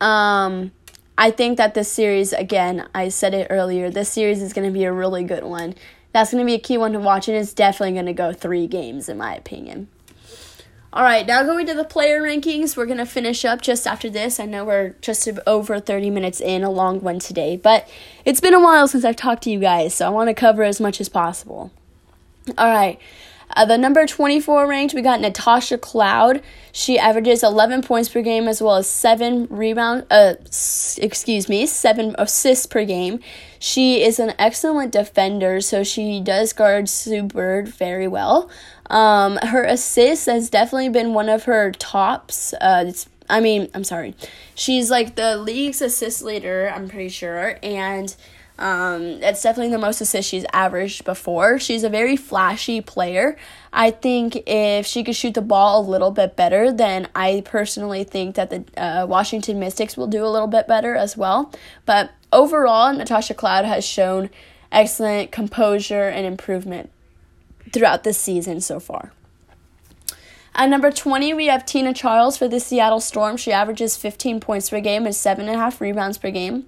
Um, 0.00 0.72
I 1.16 1.30
think 1.30 1.58
that 1.58 1.74
this 1.74 1.90
series, 1.90 2.32
again, 2.32 2.88
I 2.94 3.08
said 3.08 3.34
it 3.34 3.48
earlier, 3.50 3.90
this 3.90 4.08
series 4.08 4.42
is 4.42 4.52
going 4.52 4.66
to 4.66 4.72
be 4.72 4.84
a 4.84 4.92
really 4.92 5.24
good 5.24 5.44
one. 5.44 5.74
That's 6.12 6.32
going 6.32 6.42
to 6.42 6.46
be 6.46 6.54
a 6.54 6.58
key 6.58 6.78
one 6.78 6.92
to 6.92 7.00
watch, 7.00 7.28
and 7.28 7.36
it's 7.36 7.54
definitely 7.54 7.92
going 7.92 8.06
to 8.06 8.12
go 8.12 8.32
three 8.32 8.66
games, 8.66 9.08
in 9.08 9.18
my 9.18 9.34
opinion. 9.34 9.88
All 10.94 11.04
right, 11.04 11.26
now 11.26 11.42
going 11.42 11.64
to 11.66 11.74
the 11.74 11.84
player 11.84 12.20
rankings. 12.20 12.76
We're 12.76 12.84
going 12.84 12.98
to 12.98 13.06
finish 13.06 13.46
up 13.46 13.62
just 13.62 13.86
after 13.86 14.10
this. 14.10 14.38
I 14.38 14.44
know 14.44 14.62
we're 14.66 14.90
just 15.00 15.26
over 15.46 15.80
30 15.80 16.10
minutes 16.10 16.38
in, 16.38 16.62
a 16.62 16.70
long 16.70 17.00
one 17.00 17.18
today, 17.18 17.56
but 17.56 17.88
it's 18.26 18.42
been 18.42 18.52
a 18.52 18.60
while 18.60 18.86
since 18.86 19.02
I've 19.02 19.16
talked 19.16 19.44
to 19.44 19.50
you 19.50 19.58
guys, 19.58 19.94
so 19.94 20.06
I 20.06 20.10
want 20.10 20.28
to 20.28 20.34
cover 20.34 20.62
as 20.62 20.82
much 20.82 21.00
as 21.00 21.08
possible. 21.08 21.70
All 22.58 22.68
right, 22.68 22.98
uh, 23.56 23.64
the 23.64 23.78
number 23.78 24.06
24 24.06 24.66
ranked, 24.66 24.94
we 24.94 25.02
got 25.02 25.20
Natasha 25.20 25.78
Cloud. 25.78 26.42
She 26.72 26.98
averages 26.98 27.42
11 27.42 27.82
points 27.82 28.08
per 28.08 28.22
game 28.22 28.48
as 28.48 28.62
well 28.62 28.76
as 28.76 28.88
7 28.88 29.46
rebound 29.50 30.06
uh 30.10 30.34
excuse 30.98 31.48
me, 31.48 31.66
7 31.66 32.14
assists 32.18 32.66
per 32.66 32.84
game. 32.84 33.20
She 33.58 34.02
is 34.02 34.18
an 34.18 34.32
excellent 34.38 34.92
defender, 34.92 35.60
so 35.60 35.84
she 35.84 36.20
does 36.20 36.52
guard 36.52 36.88
Sue 36.88 37.22
Bird 37.22 37.68
very 37.68 38.08
well. 38.08 38.50
Um, 38.88 39.36
her 39.36 39.64
assists 39.64 40.26
has 40.26 40.50
definitely 40.50 40.88
been 40.88 41.14
one 41.14 41.28
of 41.28 41.44
her 41.44 41.72
tops. 41.72 42.54
Uh, 42.54 42.84
it's 42.88 43.08
I 43.30 43.40
mean, 43.40 43.68
I'm 43.72 43.84
sorry. 43.84 44.14
She's 44.54 44.90
like 44.90 45.14
the 45.14 45.36
league's 45.36 45.80
assist 45.80 46.22
leader, 46.22 46.70
I'm 46.74 46.88
pretty 46.88 47.08
sure, 47.08 47.58
and 47.62 48.14
um, 48.62 49.02
it's 49.02 49.42
definitely 49.42 49.72
the 49.72 49.78
most 49.78 50.00
assists 50.00 50.30
she's 50.30 50.46
averaged 50.52 51.04
before. 51.04 51.58
She's 51.58 51.82
a 51.82 51.88
very 51.88 52.16
flashy 52.16 52.80
player. 52.80 53.36
I 53.72 53.90
think 53.90 54.40
if 54.46 54.86
she 54.86 55.02
could 55.02 55.16
shoot 55.16 55.34
the 55.34 55.42
ball 55.42 55.80
a 55.80 55.90
little 55.90 56.12
bit 56.12 56.36
better, 56.36 56.70
then 56.70 57.08
I 57.12 57.42
personally 57.44 58.04
think 58.04 58.36
that 58.36 58.50
the 58.50 58.64
uh, 58.80 59.06
Washington 59.06 59.58
Mystics 59.58 59.96
will 59.96 60.06
do 60.06 60.24
a 60.24 60.28
little 60.28 60.46
bit 60.46 60.68
better 60.68 60.94
as 60.94 61.16
well. 61.16 61.52
But 61.86 62.12
overall, 62.32 62.92
Natasha 62.92 63.34
Cloud 63.34 63.64
has 63.64 63.84
shown 63.84 64.30
excellent 64.70 65.32
composure 65.32 66.08
and 66.08 66.24
improvement 66.24 66.88
throughout 67.72 68.04
this 68.04 68.18
season 68.18 68.60
so 68.60 68.78
far. 68.78 69.12
At 70.54 70.68
number 70.68 70.92
20, 70.92 71.34
we 71.34 71.46
have 71.46 71.66
Tina 71.66 71.92
Charles 71.92 72.36
for 72.36 72.46
the 72.46 72.60
Seattle 72.60 73.00
Storm. 73.00 73.36
She 73.36 73.50
averages 73.50 73.96
15 73.96 74.38
points 74.38 74.70
per 74.70 74.80
game 74.80 75.04
and 75.04 75.14
7.5 75.14 75.80
rebounds 75.80 76.16
per 76.16 76.30
game. 76.30 76.66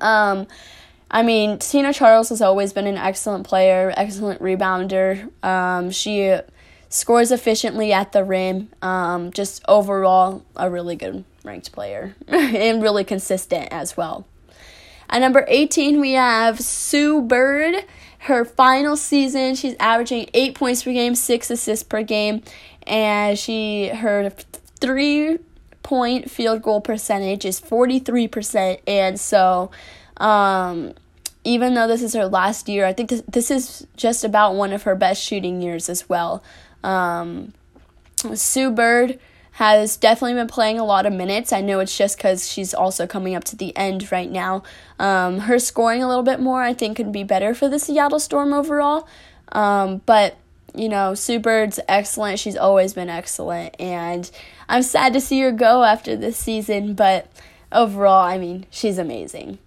Um, 0.00 0.48
I 1.10 1.22
mean, 1.22 1.58
Tina 1.58 1.92
Charles 1.92 2.28
has 2.28 2.40
always 2.40 2.72
been 2.72 2.86
an 2.86 2.96
excellent 2.96 3.46
player, 3.46 3.92
excellent 3.96 4.40
rebounder. 4.40 5.28
Um, 5.44 5.90
she 5.90 6.38
scores 6.88 7.32
efficiently 7.32 7.92
at 7.92 8.12
the 8.12 8.22
rim. 8.22 8.68
Um, 8.80 9.32
just 9.32 9.64
overall, 9.66 10.44
a 10.54 10.70
really 10.70 10.94
good 10.94 11.24
ranked 11.42 11.72
player 11.72 12.14
and 12.28 12.82
really 12.82 13.04
consistent 13.04 13.68
as 13.72 13.96
well. 13.96 14.26
At 15.08 15.18
number 15.20 15.44
18, 15.48 16.00
we 16.00 16.12
have 16.12 16.60
Sue 16.60 17.20
Bird. 17.20 17.84
Her 18.24 18.44
final 18.44 18.96
season, 18.96 19.54
she's 19.54 19.74
averaging 19.80 20.28
eight 20.34 20.54
points 20.54 20.84
per 20.84 20.92
game, 20.92 21.14
six 21.14 21.50
assists 21.50 21.82
per 21.82 22.02
game, 22.02 22.42
and 22.86 23.38
she 23.38 23.88
her 23.88 24.30
three 24.78 25.38
point 25.82 26.30
field 26.30 26.62
goal 26.62 26.80
percentage 26.80 27.44
is 27.44 27.60
43%. 27.60 28.80
And 28.86 29.18
so 29.18 29.70
um, 30.20 30.92
even 31.42 31.74
though 31.74 31.88
this 31.88 32.02
is 32.02 32.14
her 32.14 32.26
last 32.26 32.68
year, 32.68 32.84
I 32.84 32.92
think 32.92 33.08
this, 33.08 33.22
this 33.26 33.50
is 33.50 33.86
just 33.96 34.22
about 34.22 34.54
one 34.54 34.72
of 34.72 34.84
her 34.84 34.94
best 34.94 35.22
shooting 35.22 35.62
years 35.62 35.88
as 35.88 36.08
well. 36.08 36.44
Um, 36.84 37.54
Sue 38.34 38.70
Bird 38.70 39.18
has 39.52 39.96
definitely 39.96 40.34
been 40.34 40.46
playing 40.46 40.78
a 40.78 40.84
lot 40.84 41.06
of 41.06 41.12
minutes. 41.12 41.52
I 41.52 41.62
know 41.62 41.80
it's 41.80 41.96
just 41.96 42.16
because 42.16 42.48
she's 42.50 42.72
also 42.72 43.06
coming 43.06 43.34
up 43.34 43.44
to 43.44 43.56
the 43.56 43.76
end 43.76 44.12
right 44.12 44.30
now. 44.30 44.62
Um, 44.98 45.40
her 45.40 45.58
scoring 45.58 46.02
a 46.02 46.08
little 46.08 46.22
bit 46.22 46.40
more, 46.40 46.62
I 46.62 46.74
think, 46.74 46.98
could 46.98 47.12
be 47.12 47.24
better 47.24 47.54
for 47.54 47.68
the 47.68 47.78
Seattle 47.78 48.20
Storm 48.20 48.52
overall. 48.52 49.08
Um, 49.52 50.02
but, 50.06 50.36
you 50.74 50.88
know, 50.88 51.14
Sue 51.14 51.38
Bird's 51.38 51.80
excellent. 51.88 52.38
She's 52.38 52.56
always 52.56 52.92
been 52.92 53.08
excellent. 53.08 53.74
And 53.80 54.30
I'm 54.68 54.82
sad 54.82 55.14
to 55.14 55.20
see 55.20 55.40
her 55.40 55.52
go 55.52 55.82
after 55.82 56.14
this 56.14 56.36
season, 56.36 56.94
but 56.94 57.26
overall, 57.72 58.24
I 58.26 58.38
mean, 58.38 58.66
she's 58.70 58.98
amazing. 58.98 59.58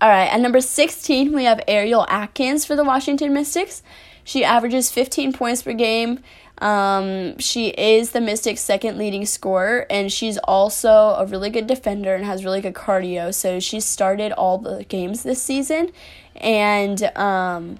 All 0.00 0.08
right, 0.08 0.26
at 0.26 0.40
number 0.40 0.60
16, 0.60 1.32
we 1.32 1.44
have 1.44 1.62
Ariel 1.68 2.04
Atkins 2.08 2.64
for 2.64 2.74
the 2.74 2.84
Washington 2.84 3.32
Mystics. 3.32 3.82
She 4.24 4.44
averages 4.44 4.90
15 4.90 5.32
points 5.32 5.62
per 5.62 5.72
game. 5.72 6.20
Um, 6.58 7.38
she 7.38 7.68
is 7.68 8.10
the 8.10 8.20
Mystics' 8.20 8.60
second 8.60 8.98
leading 8.98 9.24
scorer, 9.24 9.86
and 9.90 10.12
she's 10.12 10.36
also 10.38 10.90
a 10.90 11.26
really 11.26 11.50
good 11.50 11.66
defender 11.66 12.14
and 12.14 12.24
has 12.24 12.44
really 12.44 12.60
good 12.60 12.74
cardio. 12.74 13.32
So 13.32 13.60
she 13.60 13.80
started 13.80 14.32
all 14.32 14.58
the 14.58 14.84
games 14.84 15.22
this 15.22 15.42
season, 15.42 15.90
and 16.36 17.02
um, 17.16 17.78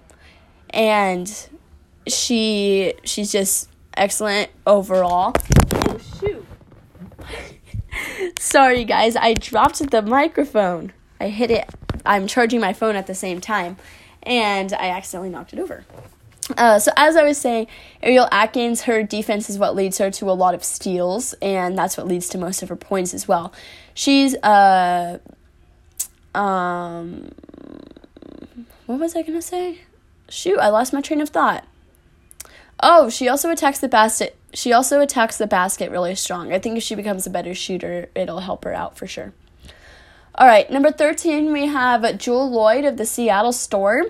and 0.70 1.48
she 2.06 2.94
she's 3.04 3.32
just 3.32 3.70
excellent 3.96 4.50
overall. 4.66 5.34
Oh 5.74 5.98
shoot! 6.20 6.46
Sorry 8.38 8.84
guys, 8.84 9.16
I 9.16 9.34
dropped 9.34 9.90
the 9.90 10.02
microphone. 10.02 10.92
I 11.20 11.28
hit 11.28 11.50
it 11.50 11.68
I'm 12.04 12.26
charging 12.26 12.60
my 12.60 12.72
phone 12.72 12.96
at 12.96 13.06
the 13.06 13.14
same 13.14 13.40
time, 13.40 13.76
and 14.22 14.72
I 14.72 14.90
accidentally 14.90 15.30
knocked 15.30 15.52
it 15.52 15.58
over. 15.58 15.84
Uh, 16.58 16.78
so 16.78 16.92
as 16.96 17.16
I 17.16 17.24
was 17.24 17.38
saying, 17.38 17.68
Ariel 18.02 18.28
Atkins, 18.30 18.82
her 18.82 19.02
defense 19.02 19.48
is 19.48 19.58
what 19.58 19.74
leads 19.74 19.98
her 19.98 20.10
to 20.10 20.30
a 20.30 20.32
lot 20.32 20.54
of 20.54 20.62
steals, 20.62 21.32
and 21.40 21.76
that's 21.76 21.96
what 21.96 22.06
leads 22.06 22.28
to 22.30 22.38
most 22.38 22.62
of 22.62 22.68
her 22.68 22.76
points 22.76 23.14
as 23.14 23.26
well. 23.26 23.52
She's 23.94 24.34
uh, 24.36 25.18
um, 26.34 27.30
what 28.86 29.00
was 29.00 29.16
I 29.16 29.22
gonna 29.22 29.40
say? 29.40 29.80
Shoot, 30.28 30.58
I 30.58 30.68
lost 30.68 30.92
my 30.92 31.00
train 31.00 31.20
of 31.20 31.30
thought. 31.30 31.64
Oh, 32.80 33.08
she 33.08 33.28
also 33.28 33.50
attacks 33.50 33.78
the 33.78 33.88
basket. 33.88 34.36
She 34.52 34.72
also 34.72 35.00
attacks 35.00 35.38
the 35.38 35.46
basket 35.46 35.90
really 35.90 36.14
strong. 36.14 36.52
I 36.52 36.58
think 36.58 36.76
if 36.76 36.82
she 36.82 36.94
becomes 36.94 37.26
a 37.26 37.30
better 37.30 37.54
shooter, 37.54 38.10
it'll 38.14 38.40
help 38.40 38.64
her 38.64 38.74
out 38.74 38.98
for 38.98 39.06
sure. 39.06 39.32
All 40.36 40.48
right, 40.48 40.68
number 40.68 40.90
13, 40.90 41.52
we 41.52 41.66
have 41.66 42.18
Jewell 42.18 42.50
Loyd 42.50 42.88
of 42.88 42.96
the 42.96 43.06
Seattle 43.06 43.52
Storm. 43.52 44.06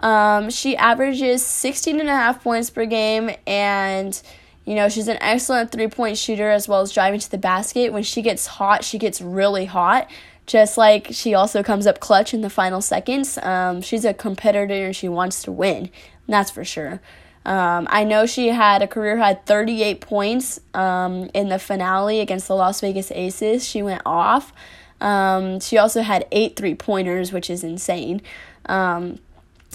Um, 0.00 0.50
she 0.50 0.76
averages 0.76 1.44
16 1.44 2.00
and 2.00 2.08
a 2.08 2.12
half 2.12 2.42
points 2.42 2.68
per 2.68 2.84
game, 2.84 3.30
and 3.46 4.20
you 4.64 4.74
know, 4.74 4.88
she's 4.88 5.06
an 5.06 5.18
excellent 5.20 5.70
three 5.70 5.86
point 5.86 6.18
shooter 6.18 6.50
as 6.50 6.66
well 6.66 6.80
as 6.80 6.90
driving 6.90 7.20
to 7.20 7.30
the 7.30 7.38
basket. 7.38 7.92
When 7.92 8.02
she 8.02 8.22
gets 8.22 8.48
hot, 8.48 8.84
she 8.84 8.98
gets 8.98 9.20
really 9.20 9.66
hot. 9.66 10.10
Just 10.46 10.78
like 10.78 11.10
she 11.12 11.32
also 11.34 11.62
comes 11.62 11.86
up 11.86 12.00
clutch 12.00 12.34
in 12.34 12.40
the 12.40 12.50
final 12.50 12.80
seconds. 12.80 13.38
Um, 13.38 13.80
she's 13.80 14.04
a 14.04 14.12
competitor 14.12 14.86
and 14.86 14.96
she 14.96 15.08
wants 15.08 15.42
to 15.44 15.52
win. 15.52 15.90
That's 16.26 16.50
for 16.50 16.64
sure. 16.64 17.00
Um, 17.46 17.86
I 17.88 18.02
know 18.02 18.26
she 18.26 18.48
had 18.48 18.82
a 18.82 18.88
career 18.88 19.16
high 19.16 19.34
38 19.34 20.00
points 20.00 20.58
um, 20.74 21.30
in 21.34 21.48
the 21.50 21.60
finale 21.60 22.18
against 22.18 22.48
the 22.48 22.56
Las 22.56 22.80
Vegas 22.80 23.12
Aces. 23.12 23.64
She 23.64 23.80
went 23.80 24.02
off. 24.04 24.52
Um, 25.00 25.60
she 25.60 25.78
also 25.78 26.02
had 26.02 26.26
eight 26.32 26.56
three 26.56 26.74
pointers, 26.74 27.32
which 27.32 27.48
is 27.50 27.62
insane. 27.64 28.20
Um, 28.66 29.18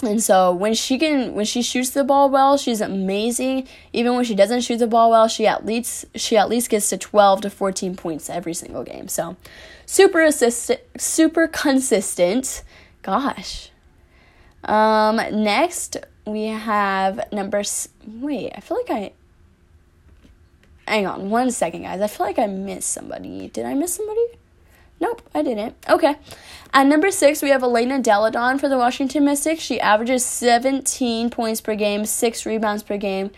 And 0.02 0.22
so 0.22 0.52
when 0.52 0.74
she 0.74 0.98
can 0.98 1.34
when 1.34 1.44
she 1.44 1.62
shoots 1.62 1.90
the 1.90 2.02
ball 2.04 2.28
well, 2.28 2.56
she's 2.58 2.80
amazing. 2.80 3.68
Even 3.92 4.14
when 4.16 4.24
she 4.24 4.34
doesn't 4.34 4.62
shoot 4.62 4.78
the 4.78 4.86
ball 4.88 5.10
well, 5.10 5.28
she 5.28 5.46
at 5.46 5.64
least 5.64 6.06
she 6.16 6.36
at 6.36 6.48
least 6.48 6.68
gets 6.68 6.88
to 6.90 6.98
12 6.98 7.42
to 7.42 7.50
14 7.50 7.94
points 7.96 8.28
every 8.28 8.54
single 8.54 8.82
game. 8.82 9.08
So 9.08 9.36
super 9.86 10.20
assistant 10.22 10.80
super 10.98 11.46
consistent. 11.46 12.62
Gosh. 13.02 13.70
Um 14.64 15.16
next 15.16 15.96
we 16.26 16.46
have 16.46 17.30
number 17.32 17.62
wait, 18.06 18.52
I 18.56 18.60
feel 18.60 18.78
like 18.78 18.90
I 18.90 19.12
Hang 20.86 21.06
on 21.06 21.30
one 21.30 21.50
second 21.50 21.82
guys. 21.82 22.00
I 22.00 22.08
feel 22.08 22.26
like 22.26 22.38
I 22.38 22.46
missed 22.46 22.90
somebody. 22.90 23.48
Did 23.48 23.64
I 23.64 23.74
miss 23.74 23.94
somebody? 23.94 24.26
Nope, 25.04 25.20
I 25.34 25.42
didn't. 25.42 25.76
Okay. 25.86 26.16
At 26.72 26.86
number 26.86 27.10
six, 27.10 27.42
we 27.42 27.50
have 27.50 27.62
Elena 27.62 28.00
Delle 28.00 28.30
Donne 28.30 28.58
for 28.58 28.70
the 28.70 28.78
Washington 28.78 29.26
Mystics. 29.26 29.60
She 29.60 29.78
averages 29.78 30.24
17 30.24 31.28
points 31.28 31.60
per 31.60 31.74
game, 31.74 32.06
six 32.06 32.46
rebounds 32.46 32.82
per 32.82 32.96
game, 32.96 33.30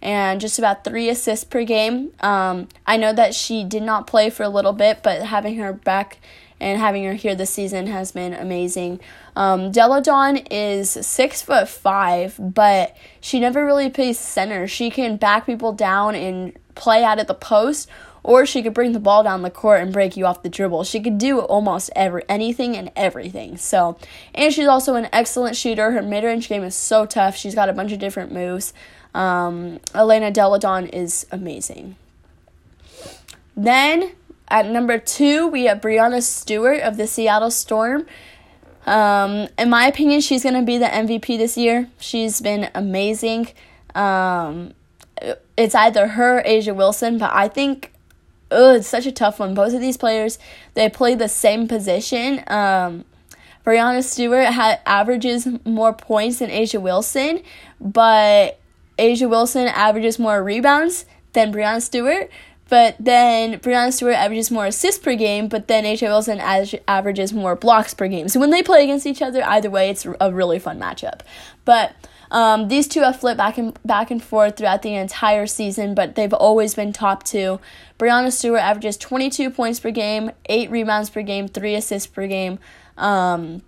and 0.00 0.40
just 0.40 0.58
about 0.58 0.82
three 0.82 1.10
assists 1.10 1.44
per 1.44 1.62
game. 1.62 2.12
Um, 2.20 2.68
I 2.86 2.96
know 2.96 3.12
that 3.12 3.34
she 3.34 3.64
did 3.64 3.82
not 3.82 4.06
play 4.06 4.30
for 4.30 4.44
a 4.44 4.48
little 4.48 4.72
bit, 4.72 5.02
but 5.02 5.20
having 5.20 5.56
her 5.56 5.74
back 5.74 6.20
and 6.58 6.80
having 6.80 7.04
her 7.04 7.12
here 7.12 7.34
this 7.34 7.50
season 7.50 7.86
has 7.88 8.12
been 8.12 8.32
amazing. 8.32 8.98
Um, 9.36 9.70
Delle 9.72 10.00
Donne 10.00 10.38
is 10.50 10.90
six 10.90 11.42
foot 11.42 11.68
five, 11.68 12.34
but 12.38 12.96
she 13.20 13.40
never 13.40 13.66
really 13.66 13.90
plays 13.90 14.18
center. 14.18 14.66
She 14.66 14.88
can 14.88 15.18
back 15.18 15.44
people 15.44 15.74
down 15.74 16.14
and 16.14 16.56
play 16.74 17.04
out 17.04 17.18
at 17.18 17.28
the 17.28 17.34
post 17.34 17.90
or 18.22 18.44
she 18.46 18.62
could 18.62 18.74
bring 18.74 18.92
the 18.92 19.00
ball 19.00 19.22
down 19.22 19.42
the 19.42 19.50
court 19.50 19.80
and 19.80 19.92
break 19.92 20.16
you 20.16 20.26
off 20.26 20.42
the 20.42 20.48
dribble. 20.48 20.84
She 20.84 21.00
could 21.00 21.18
do 21.18 21.40
almost 21.40 21.90
every 21.96 22.22
anything 22.28 22.76
and 22.76 22.90
everything. 22.94 23.56
So, 23.56 23.96
and 24.34 24.52
she's 24.52 24.66
also 24.66 24.94
an 24.94 25.08
excellent 25.12 25.56
shooter. 25.56 25.92
Her 25.92 26.02
mid-range 26.02 26.48
game 26.48 26.62
is 26.62 26.74
so 26.74 27.06
tough. 27.06 27.36
She's 27.36 27.54
got 27.54 27.68
a 27.68 27.72
bunch 27.72 27.92
of 27.92 27.98
different 27.98 28.32
moves. 28.32 28.72
Um, 29.14 29.80
Elena 29.94 30.30
Delle 30.30 30.58
Donne 30.58 30.86
is 30.86 31.26
amazing. 31.32 31.96
Then 33.56 34.12
at 34.48 34.66
number 34.66 34.98
two, 34.98 35.46
we 35.46 35.64
have 35.64 35.80
Breanna 35.80 36.22
Stewart 36.22 36.80
of 36.80 36.96
the 36.96 37.06
Seattle 37.06 37.50
Storm. 37.50 38.06
Um, 38.86 39.48
in 39.58 39.70
my 39.70 39.86
opinion, 39.86 40.20
she's 40.20 40.42
going 40.42 40.54
to 40.54 40.62
be 40.62 40.76
the 40.78 40.86
MVP 40.86 41.38
this 41.38 41.56
year. 41.56 41.88
She's 41.98 42.40
been 42.40 42.68
amazing. 42.74 43.48
Um, 43.94 44.74
it's 45.56 45.74
either 45.74 46.08
her 46.08 46.42
A'ja 46.42 46.74
Wilson, 46.74 47.18
but 47.18 47.30
I 47.32 47.46
think 47.48 47.92
oh, 48.50 48.74
it's 48.74 48.88
such 48.88 49.06
a 49.06 49.12
tough 49.12 49.38
one. 49.38 49.54
Both 49.54 49.74
of 49.74 49.80
these 49.80 49.96
players, 49.96 50.38
they 50.74 50.88
play 50.88 51.14
the 51.14 51.28
same 51.28 51.68
position. 51.68 52.42
Um, 52.46 53.04
Breanna 53.64 54.02
Stewart 54.02 54.46
had 54.46 54.80
averages 54.86 55.46
more 55.64 55.92
points 55.92 56.38
than 56.38 56.50
A'ja 56.50 56.80
Wilson, 56.80 57.42
but 57.80 58.58
A'ja 58.98 59.28
Wilson 59.28 59.68
averages 59.68 60.18
more 60.18 60.42
rebounds 60.42 61.04
than 61.32 61.52
Breanna 61.52 61.82
Stewart. 61.82 62.30
But 62.68 62.94
then 63.00 63.58
Breanna 63.58 63.92
Stewart 63.92 64.14
averages 64.14 64.50
more 64.50 64.66
assists 64.66 65.02
per 65.02 65.16
game, 65.16 65.48
but 65.48 65.66
then 65.66 65.84
A'ja 65.84 66.02
Wilson 66.02 66.38
averages 66.86 67.32
more 67.32 67.56
blocks 67.56 67.94
per 67.94 68.06
game. 68.06 68.28
So 68.28 68.38
when 68.38 68.50
they 68.50 68.62
play 68.62 68.84
against 68.84 69.06
each 69.06 69.20
other, 69.20 69.44
either 69.44 69.68
way, 69.68 69.90
it's 69.90 70.06
a 70.20 70.32
really 70.32 70.60
fun 70.60 70.78
matchup. 70.78 71.20
But 71.64 71.92
um, 72.30 72.68
these 72.68 72.86
two 72.86 73.00
have 73.00 73.18
flipped 73.20 73.38
back 73.38 73.58
and 73.58 73.78
back 73.84 74.10
and 74.10 74.22
forth 74.22 74.56
throughout 74.56 74.82
the 74.82 74.94
entire 74.94 75.46
season, 75.46 75.94
but 75.94 76.14
they've 76.14 76.32
always 76.32 76.74
been 76.74 76.92
top 76.92 77.24
two. 77.24 77.60
Breanna 77.98 78.32
Stewart 78.32 78.60
averages 78.60 78.96
22 78.96 79.50
points 79.50 79.80
per 79.80 79.90
game, 79.90 80.30
eight 80.46 80.70
rebounds 80.70 81.10
per 81.10 81.22
game, 81.22 81.48
three 81.48 81.74
assists 81.74 82.06
per 82.06 82.26
game. 82.26 82.58
Um, 82.96 83.62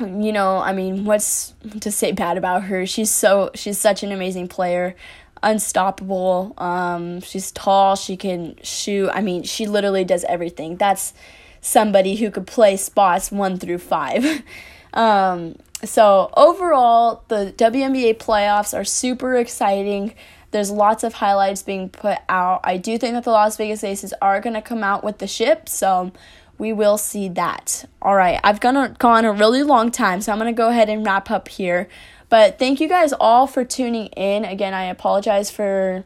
you 0.00 0.32
know, 0.32 0.58
I 0.58 0.72
mean, 0.72 1.04
what's 1.04 1.54
to 1.80 1.90
say 1.90 2.12
bad 2.12 2.36
about 2.36 2.64
her? 2.64 2.86
She's 2.86 3.10
so 3.10 3.50
she's 3.54 3.78
such 3.78 4.02
an 4.02 4.12
amazing 4.12 4.48
player 4.48 4.96
unstoppable. 5.42 6.54
Um, 6.58 7.20
she's 7.20 7.50
tall. 7.52 7.96
She 7.96 8.16
can 8.16 8.56
shoot. 8.62 9.10
I 9.10 9.20
mean, 9.20 9.42
she 9.42 9.66
literally 9.66 10.04
does 10.04 10.24
everything. 10.24 10.76
That's 10.76 11.12
somebody 11.60 12.16
who 12.16 12.30
could 12.30 12.46
play 12.46 12.76
spots 12.76 13.30
one 13.30 13.58
through 13.58 13.78
five. 13.78 14.42
um, 14.94 15.56
so 15.84 16.30
overall, 16.36 17.24
the 17.28 17.54
WNBA 17.56 18.18
playoffs 18.18 18.76
are 18.76 18.84
super 18.84 19.36
exciting. 19.36 20.14
There's 20.50 20.70
lots 20.70 21.02
of 21.02 21.14
highlights 21.14 21.62
being 21.62 21.88
put 21.88 22.18
out. 22.28 22.60
I 22.64 22.76
do 22.76 22.98
think 22.98 23.14
that 23.14 23.24
the 23.24 23.30
Las 23.30 23.56
Vegas 23.56 23.82
Aces 23.82 24.12
are 24.20 24.40
going 24.40 24.54
to 24.54 24.62
come 24.62 24.84
out 24.84 25.02
with 25.02 25.18
the 25.18 25.26
ship, 25.26 25.68
so 25.68 26.12
we 26.58 26.72
will 26.72 26.98
see 26.98 27.28
that. 27.30 27.86
All 28.00 28.14
right, 28.14 28.38
I've 28.44 28.60
gone, 28.60 28.94
gone 28.98 29.24
a 29.24 29.32
really 29.32 29.62
long 29.62 29.90
time, 29.90 30.20
so 30.20 30.30
I'm 30.30 30.38
going 30.38 30.52
to 30.52 30.56
go 30.56 30.68
ahead 30.68 30.88
and 30.88 31.04
wrap 31.04 31.30
up 31.30 31.48
here. 31.48 31.88
But 32.28 32.58
thank 32.58 32.80
you 32.80 32.88
guys 32.88 33.12
all 33.12 33.46
for 33.46 33.64
tuning 33.64 34.06
in. 34.06 34.44
Again, 34.44 34.74
I 34.74 34.84
apologize 34.84 35.50
for 35.50 36.04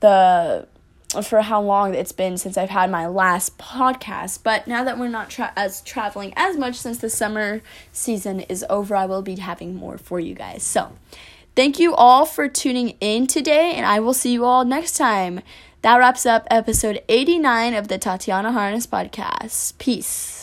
the 0.00 0.66
for 1.22 1.42
how 1.42 1.60
long 1.60 1.94
it's 1.94 2.12
been 2.12 2.36
since 2.36 2.56
I've 2.56 2.70
had 2.70 2.90
my 2.90 3.06
last 3.06 3.58
podcast. 3.58 4.42
But 4.42 4.66
now 4.66 4.84
that 4.84 4.98
we're 4.98 5.08
not 5.08 5.30
tra- 5.30 5.52
as 5.56 5.80
traveling 5.82 6.32
as 6.36 6.56
much 6.56 6.76
since 6.76 6.98
the 6.98 7.10
summer 7.10 7.62
season 7.92 8.40
is 8.40 8.64
over, 8.70 8.94
I 8.94 9.06
will 9.06 9.22
be 9.22 9.36
having 9.36 9.74
more 9.74 9.98
for 9.98 10.20
you 10.20 10.34
guys. 10.34 10.62
So, 10.62 10.92
thank 11.56 11.78
you 11.78 11.94
all 11.94 12.24
for 12.26 12.48
tuning 12.48 12.90
in 13.00 13.26
today, 13.26 13.72
and 13.74 13.84
I 13.84 14.00
will 14.00 14.14
see 14.14 14.32
you 14.32 14.44
all 14.44 14.64
next 14.64 14.96
time. 14.96 15.40
That 15.82 15.96
wraps 15.96 16.26
up 16.26 16.46
episode 16.50 17.02
89 17.08 17.74
of 17.74 17.88
the 17.88 17.98
Tatiana 17.98 18.52
Harness 18.52 18.86
podcast. 18.86 19.78
Peace. 19.78 20.39